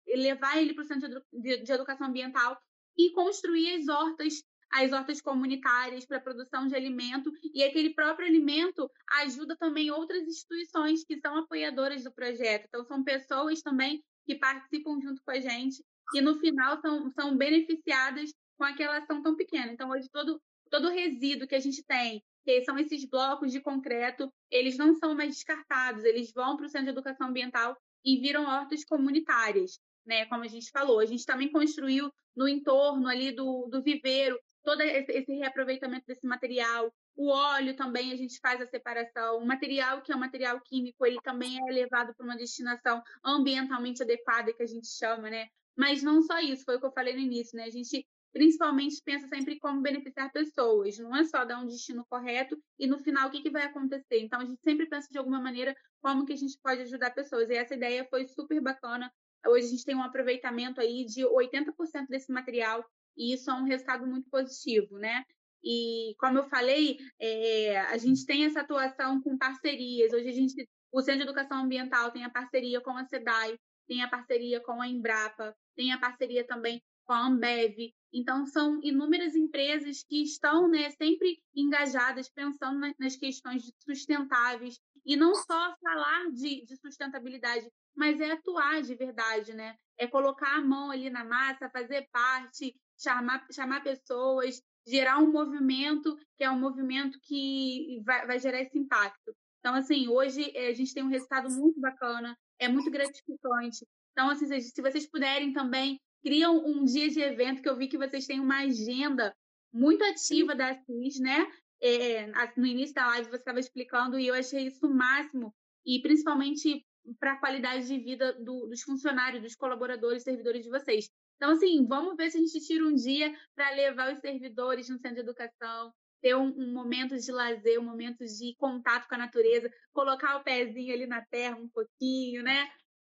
[0.07, 2.57] levar ele para o centro de, educação ambiental
[2.97, 8.89] e construir as hortas as hortas comunitárias para produção de alimento e aquele próprio alimento
[9.21, 12.65] ajuda também outras instituições que são apoiadoras do projeto.
[12.67, 15.81] Então, são pessoas também que participam junto com a gente
[16.13, 19.71] e no final são, são beneficiadas com aquela ação tão pequena.
[19.71, 24.31] Então, hoje, todo, todo resíduo que a gente tem, que são esses blocos de concreto,
[24.51, 28.45] eles não são mais descartados, eles vão para o Centro de Educação Ambiental e viram
[28.45, 29.79] hortas comunitárias.
[30.05, 34.39] Né, como a gente falou, a gente também construiu no entorno ali do, do viveiro
[34.63, 36.93] todo esse reaproveitamento desse material.
[37.15, 39.39] O óleo também a gente faz a separação.
[39.39, 44.03] O material que é um material químico, ele também é levado para uma destinação ambientalmente
[44.03, 45.47] adequada, que a gente chama, né?
[45.75, 47.63] Mas não só isso, foi o que eu falei no início, né?
[47.63, 48.05] A gente
[48.35, 52.99] principalmente pensa sempre como beneficiar pessoas, não é só dar um destino correto e no
[52.99, 54.19] final o que, que vai acontecer.
[54.19, 57.49] Então a gente sempre pensa de alguma maneira como que a gente pode ajudar pessoas.
[57.49, 59.09] E essa ideia foi super bacana.
[59.47, 63.63] Hoje a gente tem um aproveitamento aí de 80% desse material e isso é um
[63.63, 65.23] resultado muito positivo, né?
[65.63, 70.11] E como eu falei, é, a gente tem essa atuação com parcerias.
[70.11, 74.03] Hoje a gente, o Centro de Educação Ambiental tem a parceria com a SEDAI, tem
[74.03, 77.93] a parceria com a Embrapa, tem a parceria também com a Ambev.
[78.17, 84.79] Então, são inúmeras empresas que estão né, sempre engajadas, pensando nas questões sustentáveis.
[85.05, 89.75] E não só falar de, de sustentabilidade, mas é atuar de verdade, né?
[89.97, 96.17] É colocar a mão ali na massa, fazer parte, chamar, chamar pessoas, gerar um movimento
[96.37, 99.35] que é um movimento que vai, vai gerar esse impacto.
[99.59, 103.85] Então, assim, hoje eh, a gente tem um resultado muito bacana, é muito gratificante.
[104.13, 107.99] Então, assim, se vocês puderem também, criam um dia de evento, que eu vi que
[107.99, 109.31] vocês têm uma agenda
[109.71, 111.47] muito ativa da CIS, né?
[111.79, 112.25] É,
[112.57, 115.53] no início da live você estava explicando e eu achei isso o máximo,
[115.85, 116.83] e principalmente
[117.19, 121.07] para a qualidade de vida do, dos funcionários, dos colaboradores, servidores de vocês.
[121.35, 124.97] Então, assim, vamos ver se a gente tira um dia para levar os servidores no
[124.97, 129.19] centro de educação, ter um, um, momento de lazer, um momento de contato com a
[129.19, 132.67] natureza, colocar o pezinho ali na terra um pouquinho, né?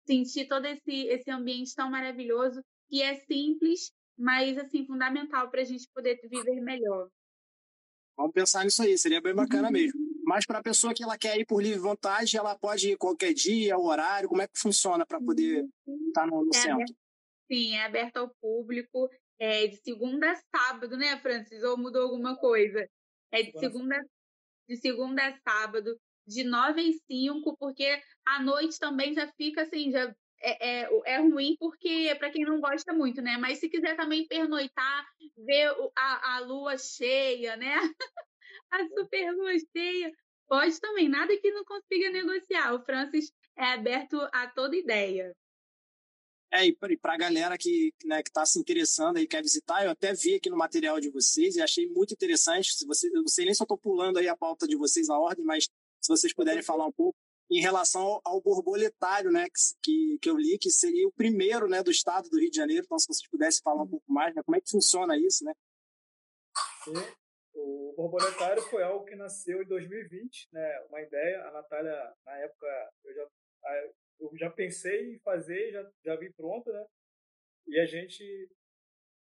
[0.07, 5.65] Sentir todo esse, esse ambiente tão maravilhoso, que é simples, mas, assim, fundamental para a
[5.65, 7.09] gente poder viver melhor.
[8.17, 9.73] Vamos pensar nisso aí, seria bem bacana uhum.
[9.73, 10.01] mesmo.
[10.29, 13.33] Mas para a pessoa que ela quer ir por livre vontade, ela pode ir qualquer
[13.33, 15.65] dia, horário, como é que funciona para poder
[16.09, 16.95] estar tá no, no é centro?
[17.51, 19.09] Sim, é aberto ao público.
[19.39, 21.63] É de segunda a sábado, né, Francis?
[21.63, 22.87] Ou mudou alguma coisa?
[23.31, 23.99] É de segunda,
[24.69, 29.91] de segunda a sábado, de nove às cinco, porque à noite também já fica assim,
[29.91, 33.37] já é, é, é ruim porque é para quem não gosta muito, né?
[33.37, 37.75] Mas se quiser também pernoitar, ver a, a lua cheia, né?
[38.71, 40.13] a super lua cheia,
[40.49, 41.09] pode também.
[41.09, 42.75] Nada que não consiga negociar.
[42.75, 45.35] O Francis é aberto a toda ideia.
[46.51, 50.15] É, e para a galera que né, está se interessando e quer visitar, eu até
[50.15, 52.73] vi aqui no material de vocês e achei muito interessante.
[52.73, 55.09] Se você, eu não sei nem se eu estou pulando aí a pauta de vocês
[55.09, 55.65] na ordem, mas
[56.01, 57.19] se vocês puderem falar um pouco
[57.51, 59.47] em relação ao, borboletário, né,
[59.83, 62.85] que, que eu li, que seria o primeiro né, do estado do Rio de Janeiro.
[62.85, 65.53] Então, se vocês pudessem falar um pouco mais, né, como é que funciona isso, né?
[66.85, 66.93] Sim.
[67.55, 70.81] O borboletário foi algo que nasceu em 2020, né?
[70.89, 71.43] Uma ideia.
[71.47, 73.29] A Natália, na época, eu já
[74.21, 76.87] eu já pensei em fazer, já, já vi pronto, né?
[77.67, 78.23] E a gente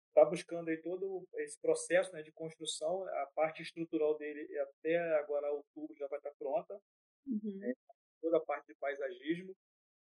[0.07, 5.51] está buscando aí todo esse processo né, de construção, a parte estrutural dele até agora
[5.51, 6.73] outubro já vai estar tá pronta,
[7.25, 7.73] uhum.
[8.21, 9.55] Toda a parte de paisagismo.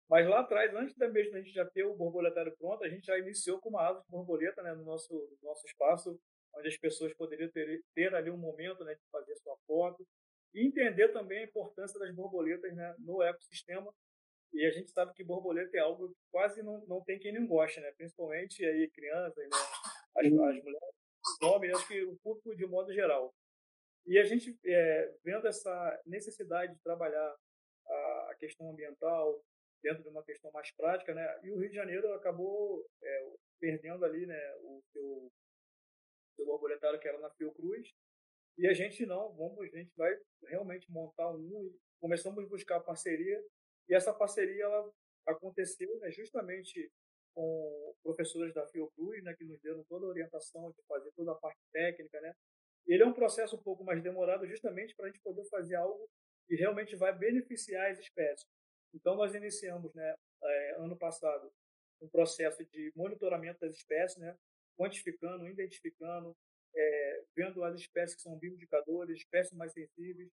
[0.08, 3.06] Mas lá atrás, antes da mesmo a gente já ter o borboletário pronto, a gente
[3.06, 6.20] já iniciou com uma asa de borboleta né, no nosso, no nosso espaço,
[6.56, 10.04] onde as pessoas poderiam ter, ter ali um momento né, de fazer sua foto
[10.52, 13.94] e entender também a importância das borboletas né, no ecossistema
[14.52, 17.46] e a gente sabe que borboleta é algo que quase não, não tem quem não
[17.46, 17.92] gosta, né?
[17.96, 19.56] Principalmente aí crianças, né?
[20.16, 20.62] As, as mulheres
[21.40, 23.32] nome, acho que o público de modo geral.
[24.06, 27.36] E a gente, é, vendo essa necessidade de trabalhar
[27.90, 29.42] a, questão ambiental
[29.82, 31.40] dentro de uma questão mais prática, né?
[31.42, 35.32] E o Rio de Janeiro acabou é, perdendo ali, né, o seu,
[36.36, 37.88] seu que era na Fiocruz.
[38.58, 40.14] E a gente não, vamos, a gente vai
[40.48, 43.42] realmente montar um começamos a buscar parceria.
[43.88, 44.90] E essa parceria ela
[45.26, 46.90] aconteceu né, justamente
[47.34, 51.36] com professores da Fiocruz, né, que nos deram toda a orientação de fazer toda a
[51.36, 52.34] parte técnica, né?
[52.86, 56.08] Ele é um processo um pouco mais demorado, justamente para a gente poder fazer algo
[56.50, 58.44] que realmente vai beneficiar as espécies.
[58.92, 61.48] Então, nós iniciamos, né, é, ano passado,
[62.02, 64.36] um processo de monitoramento das espécies, né,
[64.76, 66.36] quantificando, identificando,
[66.74, 70.28] é, vendo as espécies que são bioindicadores, espécies mais sensíveis,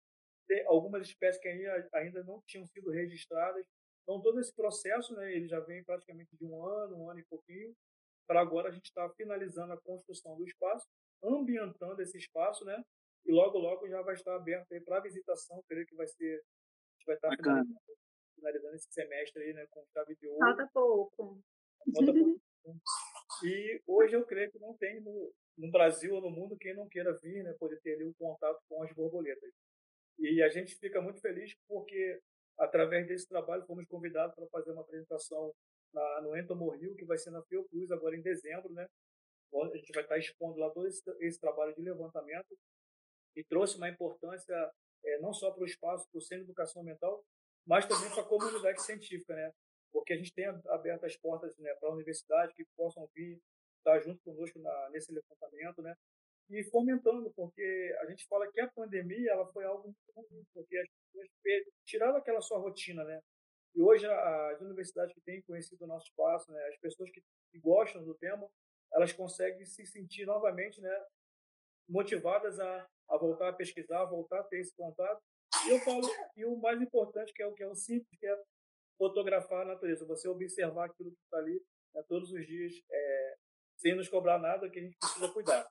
[0.67, 1.49] algumas espécies que
[1.95, 3.65] ainda não tinham sido registradas.
[4.03, 7.25] Então, todo esse processo, né, ele já vem praticamente de um ano, um ano e
[7.25, 7.75] pouquinho,
[8.29, 10.87] para agora a gente estar tá finalizando a construção do espaço,
[11.25, 12.85] ambientando esse espaço, né,
[13.25, 17.07] e logo, logo já vai estar aberto para visitação, creio que vai ser, a gente
[17.07, 17.81] vai estar finalizando,
[18.35, 20.39] finalizando, esse semestre aí, né, com chave de ouro.
[20.41, 21.41] Falta pouco.
[21.95, 22.41] Falta pouco.
[23.45, 26.89] E hoje eu creio que não tem no, no Brasil ou no mundo quem não
[26.89, 29.51] queira vir, né, poder ter ali um contato com as borboletas.
[30.17, 32.21] E a gente fica muito feliz porque,
[32.57, 35.53] através desse trabalho, fomos convidados para fazer uma apresentação
[35.93, 38.87] na, no Entomor Rio, que vai ser na Fiocruz agora em dezembro, né?
[39.55, 42.57] A gente vai estar expondo lá todo esse, esse trabalho de levantamento
[43.37, 44.55] e trouxe uma importância
[45.05, 47.25] é, não só para o espaço, para o Centro de Educação Ambiental,
[47.67, 49.53] mas também para a comunidade científica, né?
[49.93, 53.41] Porque a gente tem aberto as portas né, para a universidade que possam vir
[53.79, 55.95] estar junto conosco na, nesse levantamento, né?
[56.51, 60.77] e fomentando, porque a gente fala que a pandemia ela foi algo muito ruim, porque
[60.77, 61.29] as pessoas
[61.85, 63.21] tiraram aquela sua rotina, né?
[63.75, 67.59] E hoje as universidades que têm conhecido o nosso espaço, né, as pessoas que, que
[67.59, 68.47] gostam do tema,
[68.93, 71.07] elas conseguem se sentir novamente, né,
[71.89, 75.23] motivadas a, a voltar a pesquisar, a voltar a ter esse contato.
[75.67, 78.27] E eu falo, e o mais importante que é o que é o simples, que
[78.27, 78.43] é
[78.97, 81.63] fotografar a natureza, você observar aquilo que está ali
[81.95, 83.37] né, todos os dias, é,
[83.77, 85.69] sem nos cobrar nada, que a gente precisa cuidar.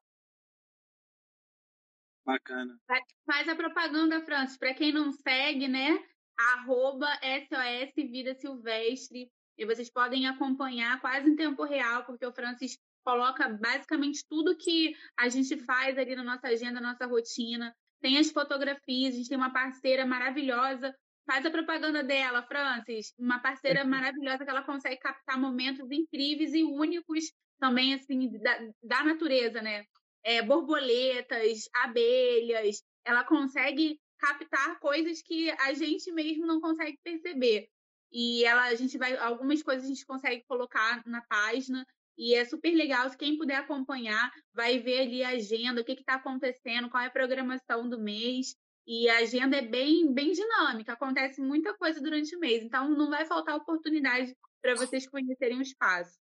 [2.23, 2.80] Bacana.
[3.25, 5.97] Faz a propaganda, Francis, para quem não segue, né?
[6.38, 9.32] Arroba SOS Vida Silvestre.
[9.58, 14.96] E vocês podem acompanhar quase em tempo real, porque o Francis coloca basicamente tudo que
[15.18, 17.76] a gente faz ali na nossa agenda, na nossa rotina.
[18.02, 20.96] Tem as fotografias, a gente tem uma parceira maravilhosa.
[21.26, 23.14] Faz a propaganda dela, Francis.
[23.18, 29.04] Uma parceira maravilhosa que ela consegue captar momentos incríveis e únicos também, assim, da, da
[29.04, 29.86] natureza, né?
[30.24, 37.68] é, borboletas, abelhas, ela consegue captar coisas que a gente mesmo não consegue perceber.
[38.12, 41.86] E ela, a gente vai, algumas coisas a gente consegue colocar na página
[42.17, 43.10] e é super legal.
[43.10, 47.08] Se quem puder acompanhar, vai ver ali a agenda, o que está acontecendo, qual é
[47.08, 48.56] a programação do mês.
[48.88, 52.63] E a agenda é bem, bem dinâmica, acontece muita coisa durante o mês.
[52.63, 56.19] Então, não vai faltar oportunidade para vocês conhecerem o espaço.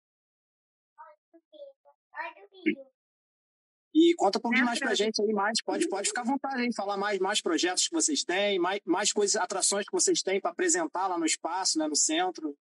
[3.93, 6.73] E conta um pouquinho mais pra gente aí, mais, pode, pode ficar à vontade aí,
[6.73, 10.51] falar mais, mais projetos que vocês têm, mais, mais coisas, atrações que vocês têm para
[10.51, 12.55] apresentar lá no espaço, né, no centro.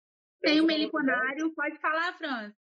[0.41, 2.53] Tem o meliponário, pode falar, Fran.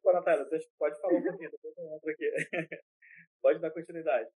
[0.00, 0.46] Desculpa, Natália,
[0.78, 2.32] pode falar um pouquinho, depois eu entro aqui.
[3.42, 4.30] pode dar continuidade.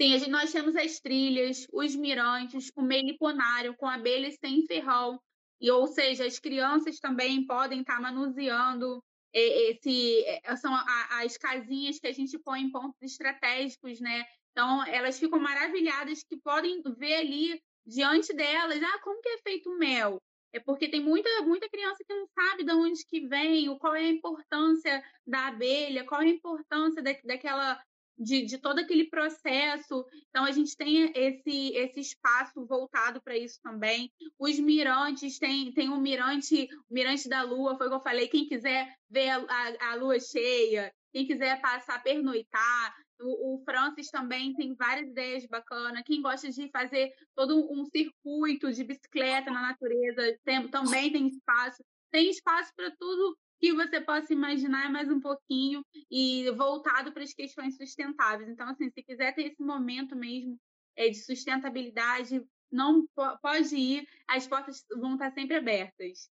[0.00, 5.20] Sim, a gente, nós temos as trilhas, os mirantes, o meliponário com abelhas sem ferrão,
[5.60, 10.72] e, ou seja, as crianças também podem estar tá manuseando esse é, são
[11.10, 14.24] as casinhas que a gente põe em pontos estratégicos, né?
[14.52, 19.68] Então elas ficam maravilhadas que podem ver ali diante delas, ah, como que é feito
[19.70, 20.22] o mel?
[20.54, 24.04] É porque tem muita, muita criança que não sabe de onde que vem, qual é
[24.04, 27.82] a importância da abelha, qual é a importância da, daquela
[28.16, 30.06] de, de todo aquele processo.
[30.30, 34.12] Então, a gente tem esse, esse espaço voltado para isso também.
[34.38, 38.28] Os mirantes, tem, tem um mirante, o mirante da lua, foi o que eu falei,
[38.28, 44.10] quem quiser ver a, a, a lua cheia, quem quiser passar, pernoitar, o, o, Francis
[44.10, 46.02] também tem várias ideias bacanas.
[46.04, 51.82] Quem gosta de fazer todo um circuito de bicicleta na natureza, tem, também tem espaço.
[52.10, 57.32] Tem espaço para tudo que você possa imaginar mais um pouquinho e voltado para as
[57.32, 58.48] questões sustentáveis.
[58.48, 60.58] Então, assim, se quiser ter esse momento mesmo
[60.96, 63.06] é, de sustentabilidade, não
[63.40, 66.28] pode ir, as portas vão estar sempre abertas.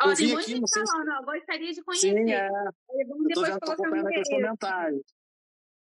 [0.00, 2.14] Ó, tem muita gente falando, ó, gostaria de conhecer.
[2.14, 2.48] Sim, é.
[3.06, 5.02] Vamos depois colocar aqui os comentários.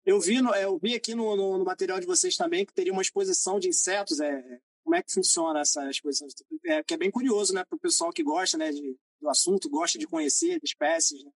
[0.04, 2.92] Eu vi, é, eu vi aqui no, no, no, material de vocês também que teria
[2.92, 4.20] uma exposição de insetos.
[4.20, 6.26] É, como é que funciona essa exposição?
[6.66, 9.70] É, que é bem curioso, né, para o pessoal que gosta né, de, do assunto,
[9.70, 11.24] gosta de conhecer espécies.
[11.24, 11.30] Né?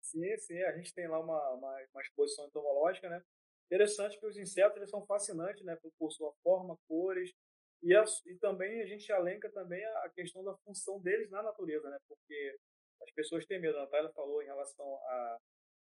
[0.00, 0.60] Sim, sim.
[0.62, 3.22] A gente tem lá uma, uma, uma exposição entomológica, né?
[3.66, 5.76] Interessante que os insetos eles são fascinantes, né?
[5.76, 7.32] Por, por sua forma, cores,
[7.82, 11.90] e, a, e também a gente alenca também a, questão da função deles na natureza,
[11.90, 11.98] né?
[12.06, 12.56] Porque
[13.02, 13.76] as pessoas têm medo.
[13.78, 15.38] A Natália falou em relação a,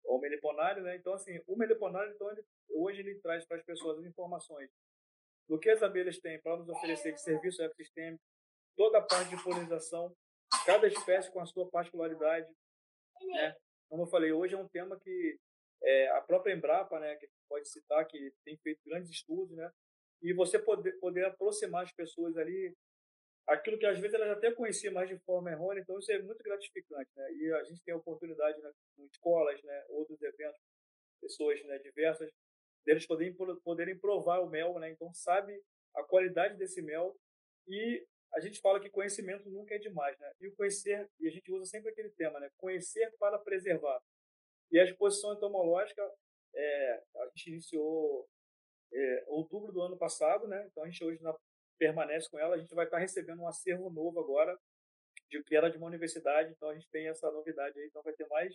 [0.06, 0.96] ao meliponário, né?
[0.96, 4.70] Então, assim, o meliponário, então, ele, hoje ele traz para as pessoas as informações
[5.48, 8.22] do que as abelhas têm para nos oferecer de serviço ecossistêmico,
[8.76, 10.14] toda a parte de polinização,
[10.64, 12.48] cada espécie com a sua particularidade,
[13.20, 13.56] né?
[13.88, 15.38] Como eu falei, hoje é um tema que
[15.82, 19.70] é, a própria Embrapa, né, que pode citar, que tem feito grandes estudos, né?
[20.22, 22.74] E você poder, poder aproximar as pessoas ali,
[23.48, 26.42] aquilo que às vezes elas até conheciam mais de forma errônea, então isso é muito
[26.42, 27.32] gratificante, né?
[27.32, 30.60] E a gente tem a oportunidade, né, em escolas, né, outros eventos,
[31.20, 32.30] pessoas né, diversas,
[32.84, 34.90] deles poderem, poderem provar o mel, né?
[34.90, 35.60] Então sabe
[35.94, 37.16] a qualidade desse mel
[37.68, 40.32] e a gente fala que conhecimento nunca é demais, né?
[40.40, 42.48] E o conhecer, e a gente usa sempre aquele tema, né?
[42.56, 44.00] Conhecer para preservar.
[44.70, 46.02] E a exposição entomológica,
[46.54, 48.26] é, a gente iniciou
[48.92, 50.66] é, outubro do ano passado, né?
[50.70, 51.36] Então a gente hoje na,
[51.78, 52.54] permanece com ela.
[52.54, 54.58] A gente vai estar recebendo um acervo novo agora,
[55.30, 56.52] de que era de uma universidade.
[56.52, 57.86] Então a gente tem essa novidade aí.
[57.86, 58.54] Então vai ter mais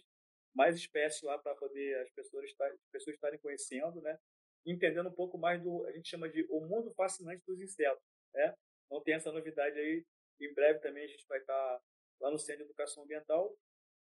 [0.55, 4.17] mais espécies lá para poder as pessoas, estar, as pessoas estarem conhecendo, né?
[4.65, 8.03] Entendendo um pouco mais do a gente chama de o mundo fascinante dos insetos,
[8.33, 8.55] né?
[8.85, 10.03] Então tem essa novidade aí.
[10.41, 11.81] Em breve também a gente vai estar
[12.19, 13.55] lá no Centro de Educação Ambiental.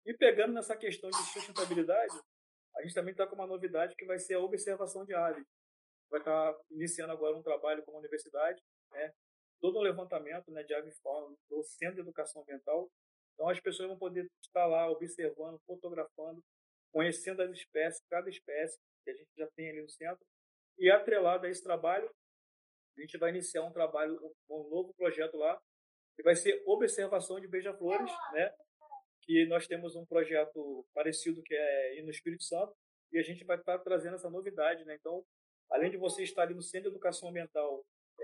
[0.04, 2.14] E pegando nessa questão de sustentabilidade,
[2.76, 5.44] a gente também está com uma novidade que vai ser a observação de aves.
[6.08, 9.12] Vai estar iniciando agora um trabalho com a universidade, né?
[9.60, 12.88] todo um levantamento né, de avifauna do Centro de Educação Ambiental.
[13.34, 16.42] Então as pessoas vão poder estar lá observando, fotografando,
[16.92, 20.24] conhecendo as espécies, cada espécie que a gente já tem ali no centro.
[20.78, 22.10] E atrelado a esse trabalho,
[22.96, 24.18] a gente vai iniciar um trabalho,
[24.48, 25.58] um novo projeto lá,
[26.14, 28.54] que vai ser observação de beija-flores, né?
[29.22, 32.74] Que nós temos um projeto parecido que é no Espírito Santo
[33.12, 34.96] e a gente vai estar trazendo essa novidade, né?
[34.98, 35.24] Então,
[35.70, 37.75] além de você estar ali no Centro de Educação Ambiental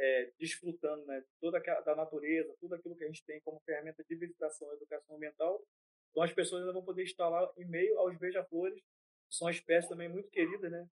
[0.02, 4.02] é, desfrutando né, toda a, da natureza, tudo aquilo que a gente tem como ferramenta
[4.02, 5.64] de visitação e educação ambiental,
[6.10, 9.88] então as pessoas ainda vão poder estar lá em meio aos beija-flores, que são espécies
[9.88, 10.86] também muito queridas, né?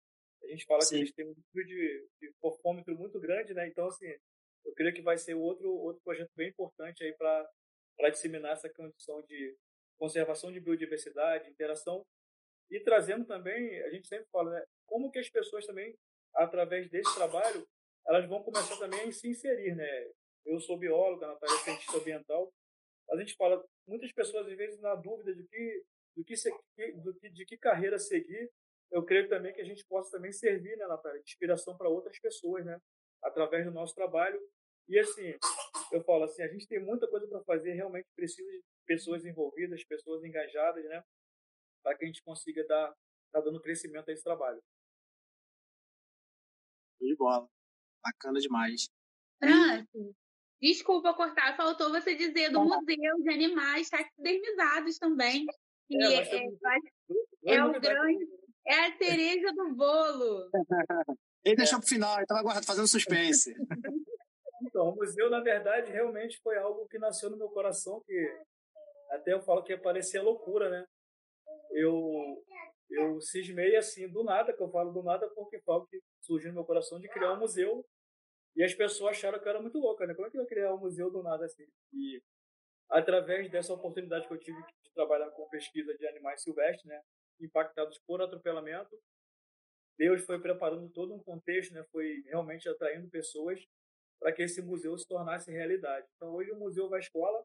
[0.44, 0.94] A gente fala Sim.
[0.94, 3.66] que eles têm um nível de, de performance muito grande, né?
[3.66, 4.07] Então, assim,
[4.64, 9.20] eu creio que vai ser outro, outro projeto bem importante aí para disseminar essa condição
[9.23, 9.57] de
[9.99, 12.07] conservação de biodiversidade, interação
[12.70, 14.64] e trazendo também, a gente sempre fala, né?
[14.87, 15.94] Como que as pessoas também,
[16.35, 17.66] através desse trabalho,
[18.07, 20.11] elas vão começar também a se inserir, né?
[20.45, 22.53] Eu sou bióloga, a Natália é cientista ambiental.
[23.11, 25.85] A gente fala, muitas pessoas às vezes na dúvida de que,
[26.17, 26.35] do que,
[26.93, 28.51] do que de que carreira seguir,
[28.91, 32.19] eu creio também que a gente possa também servir, né, Natália, de inspiração para outras
[32.19, 32.81] pessoas, né,
[33.23, 34.41] através do nosso trabalho.
[34.89, 35.35] E assim,
[35.93, 39.85] eu falo assim, a gente tem muita coisa para fazer, realmente precisa de pessoas envolvidas,
[39.85, 41.05] pessoas engajadas, né,
[41.83, 42.95] para que a gente consiga dar,
[43.33, 44.61] dar dando crescimento a esse trabalho.
[47.01, 47.49] De bola.
[48.03, 48.89] Bacana demais.
[49.39, 50.15] Francis,
[50.61, 55.47] desculpa cortar, faltou você dizer do Museu de Animais Taxidermizados também.
[55.89, 56.47] Que é, é,
[57.47, 58.29] é, é o grande,
[58.67, 60.51] é a cereja do bolo.
[61.45, 63.55] Ele deixou para o final, então agora fazendo suspense.
[64.63, 68.45] Então, o museu, na verdade, realmente foi algo que nasceu no meu coração, que
[69.11, 70.87] até eu falo que parecia loucura, né?
[71.73, 72.45] Eu,
[72.90, 76.57] eu cismei assim, do nada, que eu falo do nada porque falo que surgiu no
[76.57, 77.85] meu coração de criar um museu
[78.57, 80.14] e as pessoas acharam que eu era muito louca, né?
[80.14, 81.66] Como é que eu ia criar um museu do nada assim?
[81.92, 82.20] E
[82.88, 87.00] através dessa oportunidade que eu tive de trabalhar com pesquisa de animais silvestres, né?
[87.40, 88.98] impactados por atropelamento.
[89.96, 91.85] Deus foi preparando todo um contexto, né?
[91.92, 93.64] foi realmente atraindo pessoas
[94.18, 96.07] para que esse museu se tornasse realidade.
[96.16, 97.42] Então, hoje o Museu vai escola,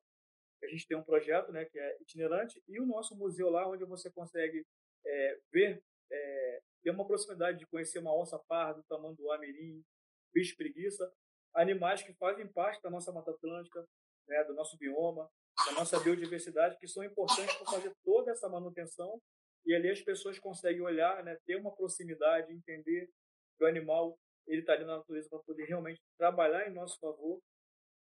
[0.61, 3.85] a gente tem um projeto né, que é itinerante, e o nosso museu lá, onde
[3.85, 4.65] você consegue
[5.05, 9.83] é, ver, é, ter uma proximidade de conhecer uma onça parda, tamanduá mirim,
[10.33, 11.11] bicho preguiça,
[11.53, 13.85] animais que fazem parte da nossa Mata Atlântica,
[14.27, 15.29] né, do nosso bioma,
[15.65, 19.21] da nossa biodiversidade, que são importantes para fazer toda essa manutenção
[19.65, 23.09] e ali as pessoas conseguem olhar, né, ter uma proximidade, entender
[23.57, 24.17] que o animal
[24.47, 27.41] ele está ali na natureza para poder realmente trabalhar em nosso favor.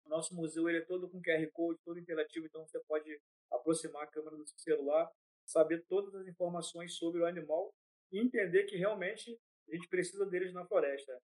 [0.06, 3.20] Nosso museu ele é todo com QR Code, todo interativo, então você pode
[3.52, 5.10] aproximar a câmera do seu celular,
[5.52, 7.74] saber todas as informações sobre o animal
[8.12, 9.38] e entender que realmente
[9.70, 11.18] a gente precisa deles na floresta.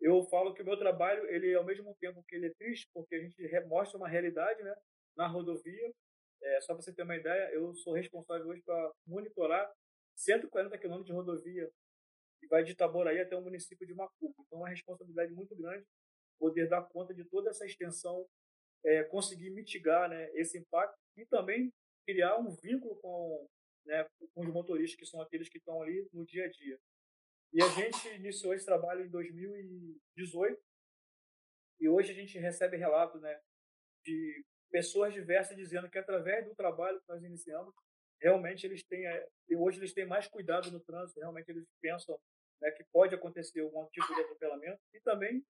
[0.00, 3.14] Eu falo que o meu trabalho, ele ao mesmo tempo que ele é triste, porque
[3.14, 4.74] a gente mostra uma realidade, né,
[5.16, 5.92] na rodovia,
[6.42, 9.70] é, só para você ter uma ideia, eu sou responsável hoje para monitorar
[10.16, 11.70] 140 quilômetros de rodovia
[12.40, 14.42] que vai de Itaboraí até o município de Macuco.
[14.46, 15.84] Então, é uma responsabilidade muito grande
[16.38, 18.26] poder dar conta de toda essa extensão,
[18.82, 21.70] é, conseguir mitigar né, esse impacto e também
[22.06, 23.46] criar um vínculo com,
[23.84, 26.78] né, com os motoristas, que são aqueles que estão ali no dia a dia.
[27.52, 30.60] E a gente iniciou esse trabalho em 2018
[31.80, 33.40] e hoje a gente recebe relatos né,
[34.04, 37.74] de pessoas diversas dizendo que através do trabalho que nós iniciamos,
[38.20, 42.20] realmente eles têm, eh, hoje eles têm mais cuidado no trânsito, realmente eles pensam
[42.60, 45.44] né, que pode acontecer algum tipo de atropelamento e também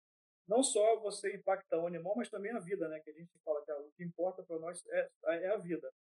[0.48, 3.62] não só você impactar o animal, mas também a vida, né, que a gente fala
[3.64, 5.92] que o que importa para nós é, é a vida.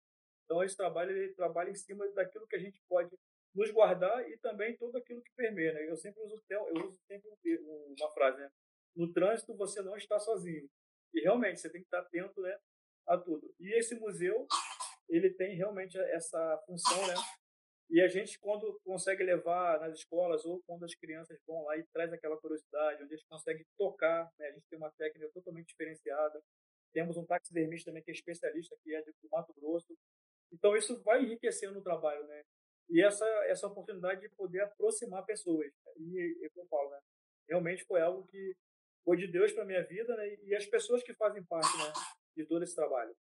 [0.50, 3.16] Então esse trabalho ele trabalha em cima daquilo que a gente pode
[3.54, 5.74] nos guardar e também tudo aquilo que permeia.
[5.74, 5.88] Né?
[5.88, 7.30] Eu sempre uso, eu uso sempre
[8.00, 8.50] uma frase, né?
[8.96, 10.68] no trânsito você não está sozinho.
[11.14, 12.58] E realmente você tem que estar atento né,
[13.08, 13.54] a tudo.
[13.60, 14.48] E esse museu
[15.08, 17.14] ele tem realmente essa função, né?
[17.92, 21.84] E a gente, quando consegue levar nas escolas ou quando as crianças vão lá e
[21.92, 24.48] traz aquela curiosidade, onde eles conseguem tocar, né?
[24.48, 26.40] a gente tem uma técnica totalmente diferenciada.
[26.94, 29.98] Temos um taxidermista também que é especialista, que é do Mato Grosso.
[30.52, 32.44] Então, isso vai enriquecendo o trabalho, né?
[32.90, 35.72] E essa, essa oportunidade de poder aproximar pessoas.
[35.98, 37.00] E, é eu falo, né?
[37.48, 38.56] Realmente foi algo que
[39.04, 40.36] foi de Deus para minha vida, né?
[40.44, 41.94] E as pessoas que fazem parte, né?
[42.36, 43.16] De todo esse trabalho.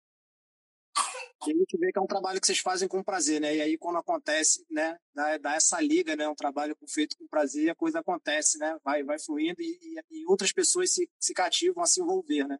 [1.46, 3.54] E a gente vê que é um trabalho que vocês fazem com prazer, né?
[3.54, 6.28] E aí quando acontece, né, dá, dá essa liga, né?
[6.28, 8.76] Um trabalho feito com prazer e a coisa acontece, né?
[8.82, 12.58] Vai, vai fluindo e, e, e outras pessoas se, se cativam a se envolver, né?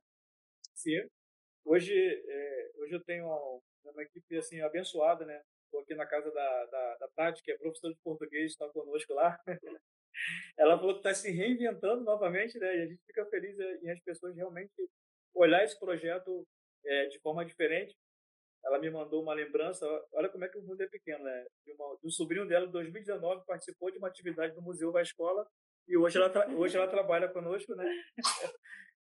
[0.74, 0.96] Sim.
[1.64, 3.26] Hoje, é, hoje eu tenho
[3.91, 5.43] uma equipe assim abençoada, né?
[5.64, 9.12] Estou aqui na casa da, da, da Tati, que é professora de português, está conosco
[9.14, 9.39] lá.
[10.59, 12.76] Ela falou que está se reinventando novamente, né?
[12.76, 14.72] E a gente fica feliz em as pessoas realmente
[15.34, 16.47] olhar esse projeto
[16.84, 17.95] é, de forma diferente
[18.64, 19.86] ela me mandou uma lembrança.
[20.12, 21.47] Olha como é que o mundo é pequeno, né?
[21.64, 25.03] De, uma, de um sobrinho dela, em 2019, participou de uma atividade no Museu da
[25.03, 25.47] Escola
[25.86, 27.84] e hoje ela, hoje ela trabalha conosco, né?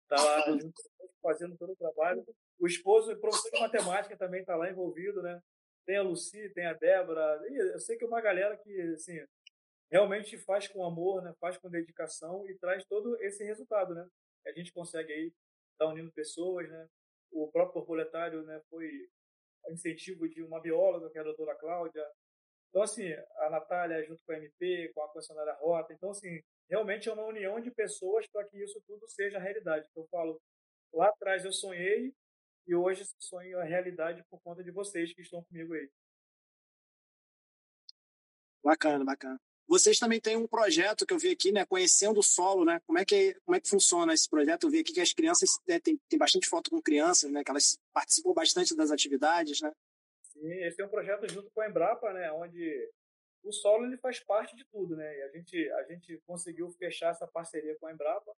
[0.03, 0.45] Está lá
[1.21, 2.23] fazendo todo o trabalho.
[2.59, 5.41] O esposo, professor de matemática, também está lá envolvido, né?
[5.85, 7.39] Tem a Lucy, tem a Débora.
[7.49, 9.19] E eu sei que é uma galera que, assim,
[9.91, 11.33] realmente faz com amor, né?
[11.39, 14.07] Faz com dedicação e traz todo esse resultado, né?
[14.45, 16.87] A gente consegue aí estar tá unindo pessoas, né?
[17.31, 18.61] O próprio proletário, né?
[18.69, 18.89] Foi
[19.69, 22.05] incentivo de uma bióloga, que é a doutora Cláudia.
[22.69, 25.93] Então, assim, a Natália junto com a MP, com a concessionária Rota.
[25.93, 29.87] Então, assim, realmente é uma união de pessoas para que isso tudo seja realidade.
[29.95, 30.41] Eu falo,
[30.93, 32.13] lá atrás eu sonhei
[32.67, 35.89] e hoje esse sonho é realidade por conta de vocês que estão comigo aí.
[38.63, 39.39] Bacana, bacana.
[39.67, 41.65] Vocês também têm um projeto que eu vi aqui, né?
[41.65, 42.79] Conhecendo o solo, né?
[42.85, 44.65] Como é que, como é que funciona esse projeto?
[44.65, 47.43] Eu vi aqui que as crianças, né, tem, tem bastante foto com crianças, né?
[47.43, 49.71] Que elas participam bastante das atividades, né?
[50.23, 52.31] Sim, esse é um projeto junto com a Embrapa, né?
[52.31, 52.91] Onde
[53.43, 55.17] o solo ele faz parte de tudo, né?
[55.17, 58.33] E a gente, a gente conseguiu fechar essa parceria com a Embrapa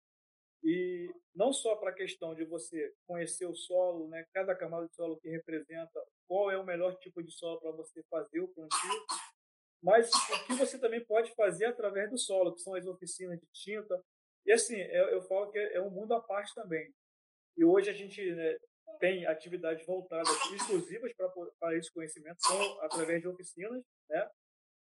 [0.63, 4.25] e não só para a questão de você conhecer o solo, né?
[4.33, 8.03] Cada camada de solo que representa qual é o melhor tipo de solo para você
[8.09, 9.05] fazer o plantio,
[9.81, 13.47] mas o que você também pode fazer através do solo, que são as oficinas de
[13.53, 14.03] tinta.
[14.45, 16.93] E assim, eu, eu falo que é um mundo à parte também.
[17.55, 18.57] E hoje a gente né,
[18.99, 21.11] tem atividades voltadas exclusivas
[21.59, 24.29] para esse conhecimento, são através de oficinas, né?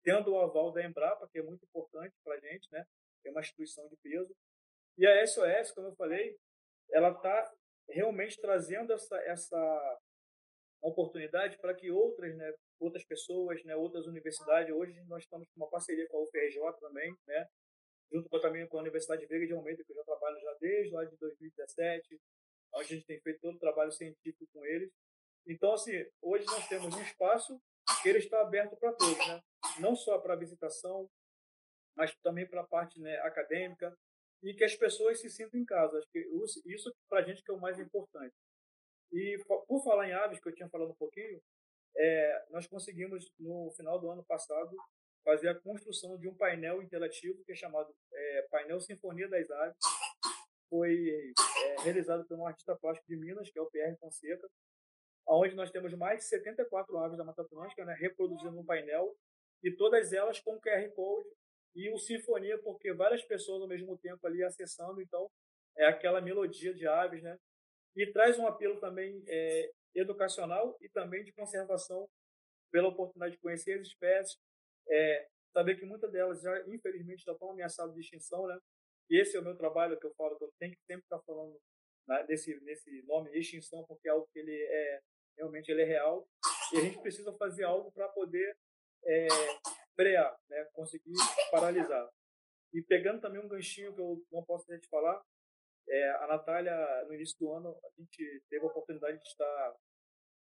[0.04, 2.86] tendo o aval da Embrapa, que é muito importante para a gente, né?
[3.26, 4.36] é uma instituição de peso.
[4.98, 6.38] E a SOS, como eu falei,
[6.92, 7.52] ela está
[7.90, 10.00] realmente trazendo essa, essa
[10.82, 14.74] oportunidade para que outras né, outras pessoas, né, outras universidades.
[14.74, 17.48] Hoje nós estamos com uma parceria com a UFRJ também, né,
[18.12, 20.94] junto com, também com a Universidade Veiga de Almeida, que eu já trabalho já desde
[20.94, 22.20] lá de 2017,
[22.74, 24.92] onde a gente tem feito todo o trabalho científico com eles.
[25.48, 27.60] Então, assim, hoje nós temos um espaço
[28.02, 29.42] que ele está aberto para todos, né?
[29.80, 31.10] não só para visitação,
[31.96, 33.96] mas também para a parte né, acadêmica,
[34.44, 35.98] e que as pessoas se sintam em casa.
[35.98, 36.20] Acho que
[36.66, 38.36] isso para a gente que é o mais importante.
[39.12, 41.42] E por falar em aves, que eu tinha falado um pouquinho,
[41.96, 44.76] é, nós conseguimos, no final do ano passado,
[45.24, 49.78] fazer a construção de um painel interativo que é chamado é, Painel Sinfonia das Aves.
[50.70, 54.50] Foi é, realizado por um artista plástico de Minas, que é o Pierre Fonseca,
[55.28, 59.16] onde nós temos mais de 74 aves da Mata Atlântica né, reproduzindo um painel,
[59.64, 61.30] e todas elas com QR Code
[61.76, 65.30] e o Sinfonia, porque várias pessoas ao mesmo tempo ali acessando, então
[65.78, 67.38] é aquela melodia de aves, né?
[67.96, 72.08] E traz um apelo também é, educacional e também de conservação,
[72.72, 74.38] pela oportunidade de conhecer as espécies,
[74.90, 78.58] é, saber que muitas delas já, infelizmente, já estão ameaçadas de extinção, né?
[79.10, 81.20] E esse é o meu trabalho que eu falo, que eu tenho que sempre estar
[81.24, 81.60] falando
[82.08, 85.02] né, desse, nesse nome extinção, porque é algo que ele é,
[85.38, 86.26] realmente ele é real,
[86.74, 88.56] e a gente precisa fazer algo para poder
[89.06, 89.28] é,
[89.96, 90.66] frear, né?
[90.74, 91.14] conseguir
[91.52, 92.10] paralisar.
[92.74, 95.22] E pegando também um ganchinho que eu não posso deixar de falar,
[95.88, 99.76] é, a Natália, no início do ano, a gente teve a oportunidade de estar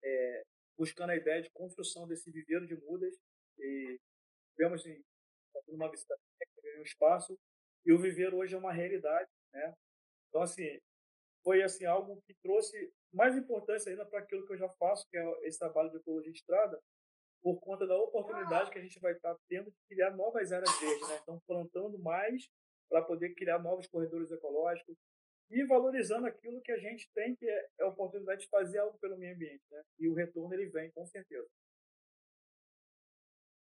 [0.03, 0.43] é,
[0.77, 3.13] buscando a ideia de construção desse viveiro de mudas
[3.59, 3.99] e
[4.57, 5.03] vemos em
[5.67, 6.15] uma visita
[6.79, 7.37] um espaço
[7.85, 9.73] e o viveiro hoje é uma realidade, né?
[10.29, 10.79] Então assim
[11.43, 15.17] foi assim algo que trouxe mais importância ainda para aquilo que eu já faço, que
[15.17, 16.79] é esse trabalho de ecologia de estrada,
[17.41, 21.07] por conta da oportunidade que a gente vai estar tendo de criar novas áreas verdes,
[21.07, 21.19] né?
[21.21, 22.49] Então plantando mais
[22.89, 24.95] para poder criar novos corredores ecológicos
[25.49, 29.17] e valorizando aquilo que a gente tem, que é a oportunidade de fazer algo pelo
[29.17, 29.81] meio ambiente, né?
[29.99, 31.47] E o retorno ele vem, com certeza.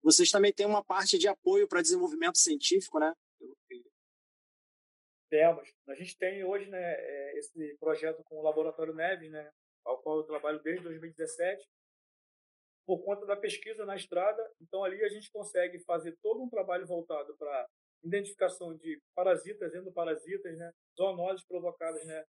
[0.03, 3.15] Vocês também têm uma parte de apoio para desenvolvimento científico, né?
[5.31, 5.69] Temos.
[5.89, 9.51] A gente tem hoje né, é, esse projeto com o Laboratório Neves, né,
[9.85, 11.67] ao qual eu trabalho desde 2017,
[12.87, 14.43] por conta da pesquisa na estrada.
[14.61, 17.69] Então, ali a gente consegue fazer todo um trabalho voltado para
[18.03, 22.25] identificação de parasitas, endoparasitas, né, zoonoses provocadas né,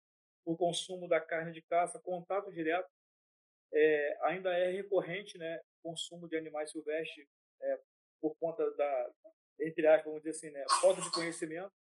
[0.44, 2.88] por consumo da carne de caça, contato direto.
[3.72, 7.28] É, ainda é recorrente né, consumo de animais silvestres
[7.62, 7.80] é,
[8.20, 9.10] por conta da,
[9.60, 11.72] entre aspas, vamos dizer assim, né, falta de conhecimento.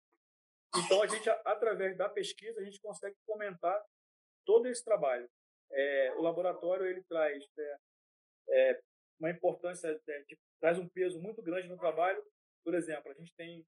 [0.77, 3.83] Então, a gente, através da pesquisa, a gente consegue comentar
[4.45, 5.29] todo esse trabalho.
[5.71, 7.79] É, o laboratório ele traz né,
[8.51, 8.81] é,
[9.19, 12.23] uma importância, né, de, traz um peso muito grande no trabalho.
[12.65, 13.65] Por exemplo, a gente tem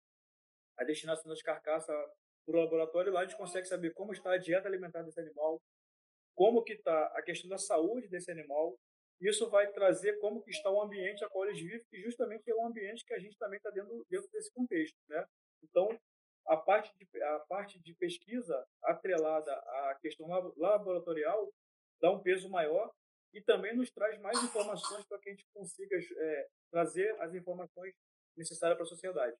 [0.78, 1.94] a destinação das carcaças
[2.46, 5.60] para o laboratório, lá a gente consegue saber como está a dieta alimentar desse animal,
[6.34, 8.78] como que está a questão da saúde desse animal.
[9.20, 12.54] Isso vai trazer como que está o ambiente a qual eles vivem, que justamente é
[12.54, 14.96] o ambiente que a gente também está dentro, dentro desse contexto.
[15.08, 15.26] Né?
[15.62, 15.88] Então,
[16.46, 20.26] a parte, de, a parte de pesquisa atrelada à questão
[20.56, 21.52] laboratorial
[22.00, 22.90] dá um peso maior
[23.32, 27.94] e também nos traz mais informações para que a gente consiga é, trazer as informações
[28.36, 29.36] necessárias para a sociedade.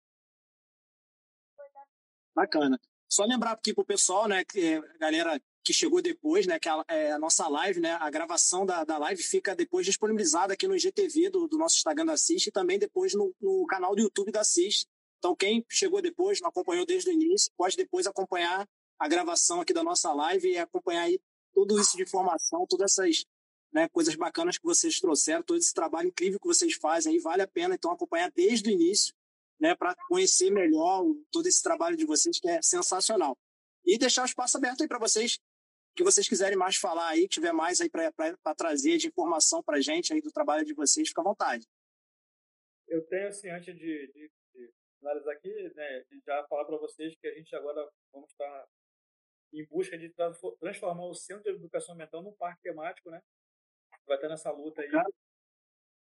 [2.34, 2.78] Bacana.
[3.09, 6.68] Só lembrar aqui para o pessoal, né, que a galera que chegou depois, né, que
[6.68, 10.66] a, é, a, nossa live, né, a gravação da, da live fica depois disponibilizada aqui
[10.66, 14.01] no IGTV do, do nosso Instagram da Assist e também depois no, no canal do
[14.01, 14.86] YouTube da Assist.
[15.18, 18.66] Então, quem chegou depois, não acompanhou desde o início, pode depois acompanhar
[18.99, 21.20] a gravação aqui da nossa live e acompanhar aí
[21.53, 23.24] tudo isso de informação, todas essas
[23.73, 27.43] né, coisas bacanas que vocês trouxeram, todo esse trabalho incrível que vocês fazem aí, vale
[27.43, 29.14] a pena então acompanhar desde o início
[29.61, 33.37] né, para conhecer melhor todo esse trabalho de vocês, que é sensacional.
[33.85, 35.39] E deixar o espaço aberto aí para vocês,
[35.95, 40.12] que vocês quiserem mais falar aí, tiver mais aí para trazer de informação para gente
[40.12, 41.66] aí do trabalho de vocês, fica à vontade.
[42.89, 47.27] Eu tenho, assim, antes de, de, de finalizar aqui, né, já falar para vocês que
[47.27, 48.66] a gente agora vamos estar
[49.53, 50.12] em busca de
[50.61, 53.21] transformar o Centro de Educação Mental num parque temático, né?
[54.11, 54.89] Vai estar nessa luta aí.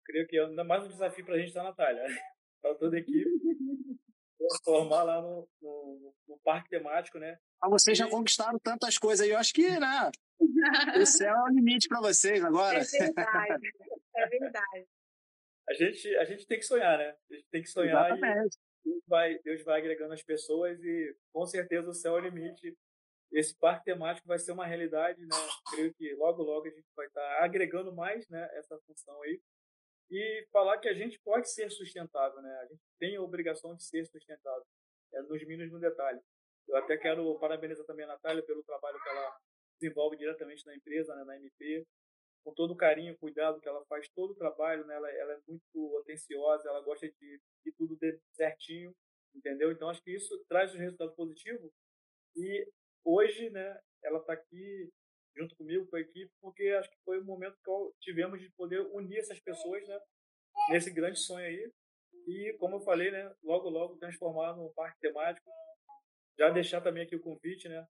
[0.05, 2.05] Creio que é ainda mais um desafio para a gente, tá, Natália?
[2.61, 3.31] para toda a equipe,
[4.39, 7.39] transformar lá no, no, no, parque temático, né?
[7.63, 10.11] Mas vocês já conquistaram tantas coisas aí, eu acho que, né?
[11.01, 12.79] o céu é o limite para vocês agora.
[12.79, 13.69] É verdade,
[14.17, 14.87] é verdade.
[15.67, 17.17] A gente, a gente tem que sonhar, né?
[17.31, 18.59] A gente tem que sonhar Exatamente.
[18.85, 22.25] e Deus vai, Deus vai agregando as pessoas e com certeza o céu é o
[22.25, 22.77] limite.
[23.35, 25.37] Esse parque temático vai ser uma realidade, né?
[25.70, 28.49] Creio que logo, logo a gente vai estar agregando mais, né?
[28.55, 29.41] Essa função aí
[30.11, 32.59] e falar que a gente pode ser sustentável, né?
[32.62, 34.64] A gente tem a obrigação de ser sustentável,
[35.12, 36.20] é, nos mínimos no detalhe.
[36.68, 39.37] Eu até quero parabenizar também a Natália pelo trabalho que ela
[39.80, 41.85] desenvolve diretamente na empresa, né, na MP,
[42.45, 44.95] com todo o carinho, cuidado que ela faz todo o trabalho, né?
[44.95, 48.95] Ela, ela é muito atenciosa, ela gosta de que tudo dê certinho,
[49.35, 49.72] entendeu?
[49.72, 51.72] Então acho que isso traz um resultado positivo
[52.37, 52.68] e
[53.05, 54.91] hoje, né, ela está aqui
[55.37, 58.81] junto comigo, com a equipe, porque acho que foi o momento que tivemos de poder
[58.93, 60.01] unir essas pessoas, né,
[60.71, 61.73] nesse grande sonho aí.
[62.27, 65.51] E, como eu falei, né, logo, logo transformar num parque temático.
[66.39, 67.87] Já deixar também aqui o convite, né,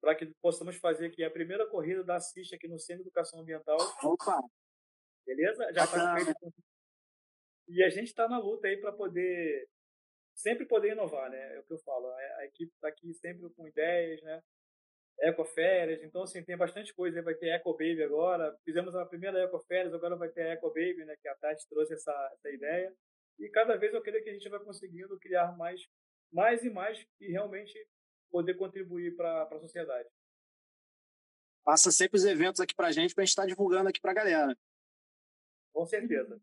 [0.00, 3.40] para que possamos fazer aqui a primeira corrida da Assiste aqui no Centro de Educação
[3.40, 3.78] Ambiental.
[4.02, 4.38] Opa!
[5.26, 5.72] Beleza?
[5.72, 6.54] Já está feito.
[7.68, 9.66] E a gente está na luta aí para poder
[10.34, 11.56] sempre poder inovar, né?
[11.56, 12.06] É o que eu falo.
[12.08, 14.42] A, equipe está aqui sempre com ideias, né?
[15.20, 19.94] Ecoférias, então assim, tem bastante coisa, vai ter Eco Baby agora, fizemos a primeira Ecoférias,
[19.94, 22.94] agora vai ter Eco Baby, né, que a Tati trouxe essa, essa ideia,
[23.38, 25.80] e cada vez eu creio que a gente vai conseguindo criar mais,
[26.32, 27.74] mais e mais e realmente
[28.30, 30.08] poder contribuir para a sociedade.
[31.64, 34.00] Passa sempre os eventos aqui para a gente, para a gente estar tá divulgando aqui
[34.00, 34.58] para a galera.
[35.72, 36.40] Com certeza.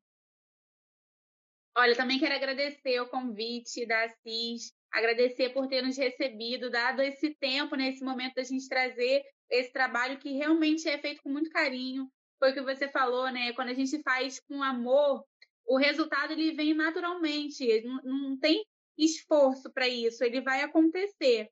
[1.78, 7.34] Olha, também quero agradecer o convite da Assis, agradecer por ter nos recebido, dado esse
[7.36, 11.50] tempo, nesse né, momento da gente trazer esse trabalho que realmente é feito com muito
[11.50, 12.10] carinho.
[12.40, 13.54] Foi o que você falou, né?
[13.54, 15.24] Quando a gente faz com amor,
[15.66, 18.66] o resultado ele vem naturalmente, não, não tem
[18.98, 21.50] esforço para isso, ele vai acontecer.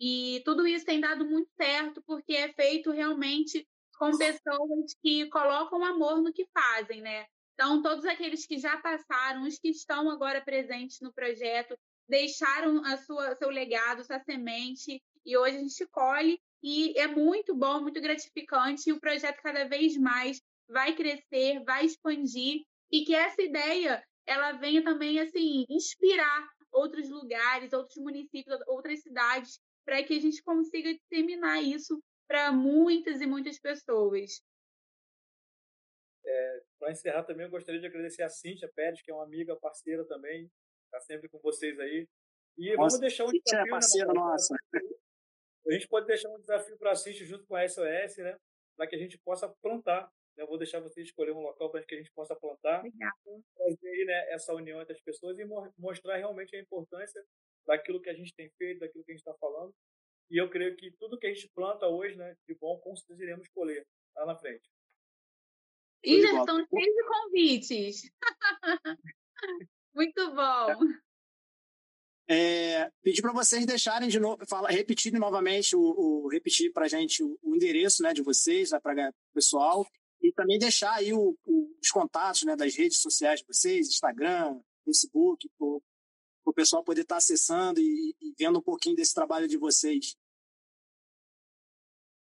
[0.00, 3.66] E tudo isso tem dado muito certo porque é feito realmente
[3.96, 7.24] com pessoas que colocam amor no que fazem, né?
[7.54, 11.78] Então, todos aqueles que já passaram, os que estão agora presentes no projeto,
[12.12, 17.56] deixaram a sua, seu legado, sua semente, e hoje a gente colhe, e é muito
[17.56, 20.38] bom, muito gratificante, e o projeto cada vez mais
[20.68, 22.60] vai crescer, vai expandir,
[22.90, 29.58] e que essa ideia ela venha também assim inspirar outros lugares, outros municípios, outras cidades,
[29.82, 31.98] para que a gente consiga terminar isso
[32.28, 34.42] para muitas e muitas pessoas.
[36.24, 39.56] É, para encerrar também, eu gostaria de agradecer a Cíntia Pérez, que é uma amiga,
[39.56, 40.48] parceira também,
[40.92, 42.06] está sempre com vocês aí.
[42.58, 43.66] E nossa, vamos deixar um desafio.
[43.66, 44.54] É parceira né, nossa.
[45.66, 48.36] A gente pode deixar um desafio para a Cíntia junto com a SOS, né?
[48.76, 50.12] Para que a gente possa plantar.
[50.36, 50.42] Né?
[50.42, 52.82] Eu vou deixar vocês escolher um local para que a gente possa plantar.
[53.56, 55.44] Fazer aí, né, essa união entre as pessoas e
[55.78, 57.24] mostrar realmente a importância
[57.66, 59.72] daquilo que a gente tem feito, daquilo que a gente está falando.
[60.30, 63.22] E eu creio que tudo que a gente planta hoje, né, de bom, com certeza
[63.22, 63.86] iremos colher
[64.16, 64.68] lá na frente.
[66.04, 68.12] E já estão cheios de convites.
[69.94, 71.02] Muito bom.
[72.28, 76.88] É, pedir para vocês deixarem de novo, fala, repetirem novamente, o, o repetir para a
[76.88, 79.86] gente o, o, endereço né, de vocês, né, para o pessoal,
[80.20, 85.48] e também deixar aí o, os contatos né, das redes sociais de vocês, Instagram, Facebook,
[85.58, 85.66] para
[86.46, 90.16] o pessoal poder estar tá acessando e, e, vendo um pouquinho desse trabalho de vocês.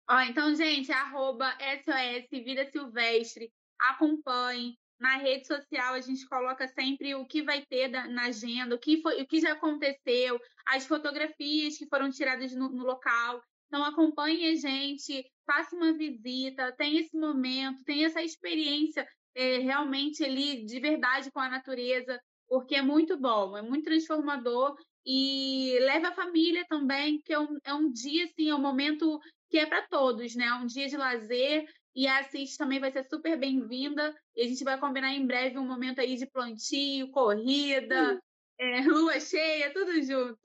[0.10, 4.78] Ó, então, gente, arroba SOS Vida Silvestre acompanhe.
[5.02, 9.02] Na rede social a gente coloca sempre o que vai ter na agenda, o que,
[9.02, 13.42] foi, o que já aconteceu, as fotografias que foram tiradas no, no local.
[13.66, 20.24] Então acompanhe a gente, faça uma visita, tenha esse momento, tenha essa experiência é, realmente
[20.24, 26.10] ali de verdade com a natureza, porque é muito bom, é muito transformador e leva
[26.10, 29.66] a família também, que é um, é um dia, assim, é um momento que é
[29.66, 30.46] para todos, né?
[30.46, 31.66] É um dia de lazer
[31.96, 34.16] e a Assis também vai ser super bem-vinda.
[34.36, 38.20] E a gente vai combinar em breve um momento aí de plantio, corrida,
[38.60, 40.40] é, lua cheia, tudo junto.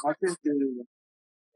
[0.00, 0.84] Com certeza.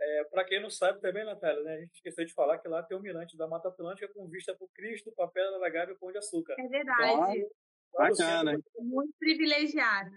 [0.01, 2.83] É, para quem não sabe também, Natália, né, a gente esqueceu de falar que lá
[2.83, 5.97] tem o mirante da Mata Atlântica com vista para o Cristo, papel da Gávea e
[5.97, 6.55] o Pão de Açúcar.
[6.59, 7.47] É verdade.
[7.93, 8.59] Bacana.
[8.79, 10.11] Muito privilegiada.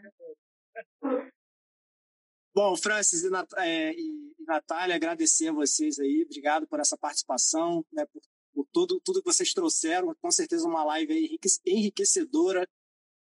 [2.54, 6.24] Bom, Francis e, Nat é, e, Natália, agradecer a vocês aí.
[6.26, 8.22] Obrigado por essa participação, né, por
[8.58, 10.16] por tudo, tudo que vocês trouxeram.
[10.20, 12.68] Com certeza uma live enriquecedora,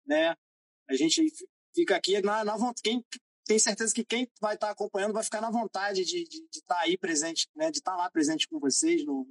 [0.03, 0.35] né?
[0.89, 1.31] A gente
[1.75, 2.55] fica aqui na, na.
[2.83, 3.05] Quem
[3.45, 6.79] tem certeza que quem vai estar acompanhando vai ficar na vontade de, de, de estar
[6.79, 7.69] aí presente, né?
[7.69, 9.27] De estar lá presente com vocês no,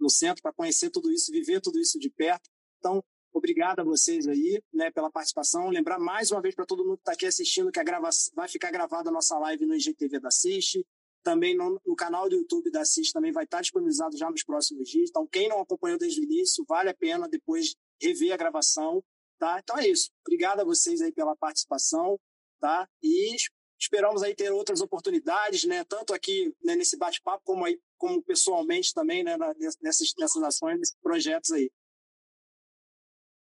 [0.00, 2.50] no centro para conhecer tudo isso, viver tudo isso de perto.
[2.78, 3.00] Então,
[3.32, 5.68] obrigado a vocês aí, né, pela participação.
[5.68, 8.48] Lembrar mais uma vez para todo mundo que está aqui assistindo que a gravação vai
[8.48, 10.84] ficar gravada a nossa live no IGTV da Assiste.
[11.24, 14.88] Também no, no, canal do YouTube da CIS também vai estar disponibilizado já nos próximos
[14.88, 15.08] dias.
[15.08, 19.02] Então, quem não acompanhou desde o início, vale a pena depois rever a gravação.
[19.38, 19.58] Tá?
[19.58, 20.10] Então é isso.
[20.20, 22.20] Obrigado a vocês aí pela participação.
[22.60, 22.86] Tá?
[23.02, 23.34] E
[23.80, 25.82] esperamos aí ter outras oportunidades, né?
[25.84, 29.36] tanto aqui né, nesse bate-papo, como, aí, como pessoalmente também, né,
[29.80, 31.70] nessas, nessas ações, nesses projetos aí.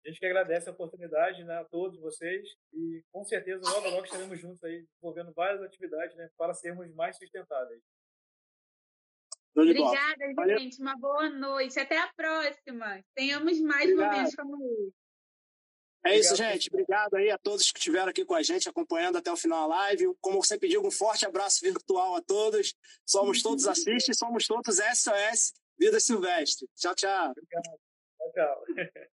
[0.05, 4.05] A gente que agradece a oportunidade né, a todos vocês e com certeza logo logo
[4.05, 7.83] estaremos juntos aí desenvolvendo várias atividades né, para sermos mais sustentáveis.
[9.57, 10.81] Obrigada, gente.
[10.81, 11.79] Uma boa noite.
[11.79, 13.03] Até a próxima.
[13.15, 14.13] Tenhamos mais Obrigado.
[14.13, 14.93] momentos como esse.
[16.07, 16.69] É isso, gente.
[16.71, 19.77] Obrigado aí a todos que estiveram aqui com a gente, acompanhando até o final da
[19.77, 20.13] live.
[20.21, 22.75] Como você pediu, um forte abraço virtual a todos.
[23.07, 26.69] Somos todos assistem, somos todos SOS Vida Silvestre.
[26.75, 27.31] Tchau, tchau.
[27.31, 27.81] Obrigado.
[28.19, 28.65] Tchau, tchau.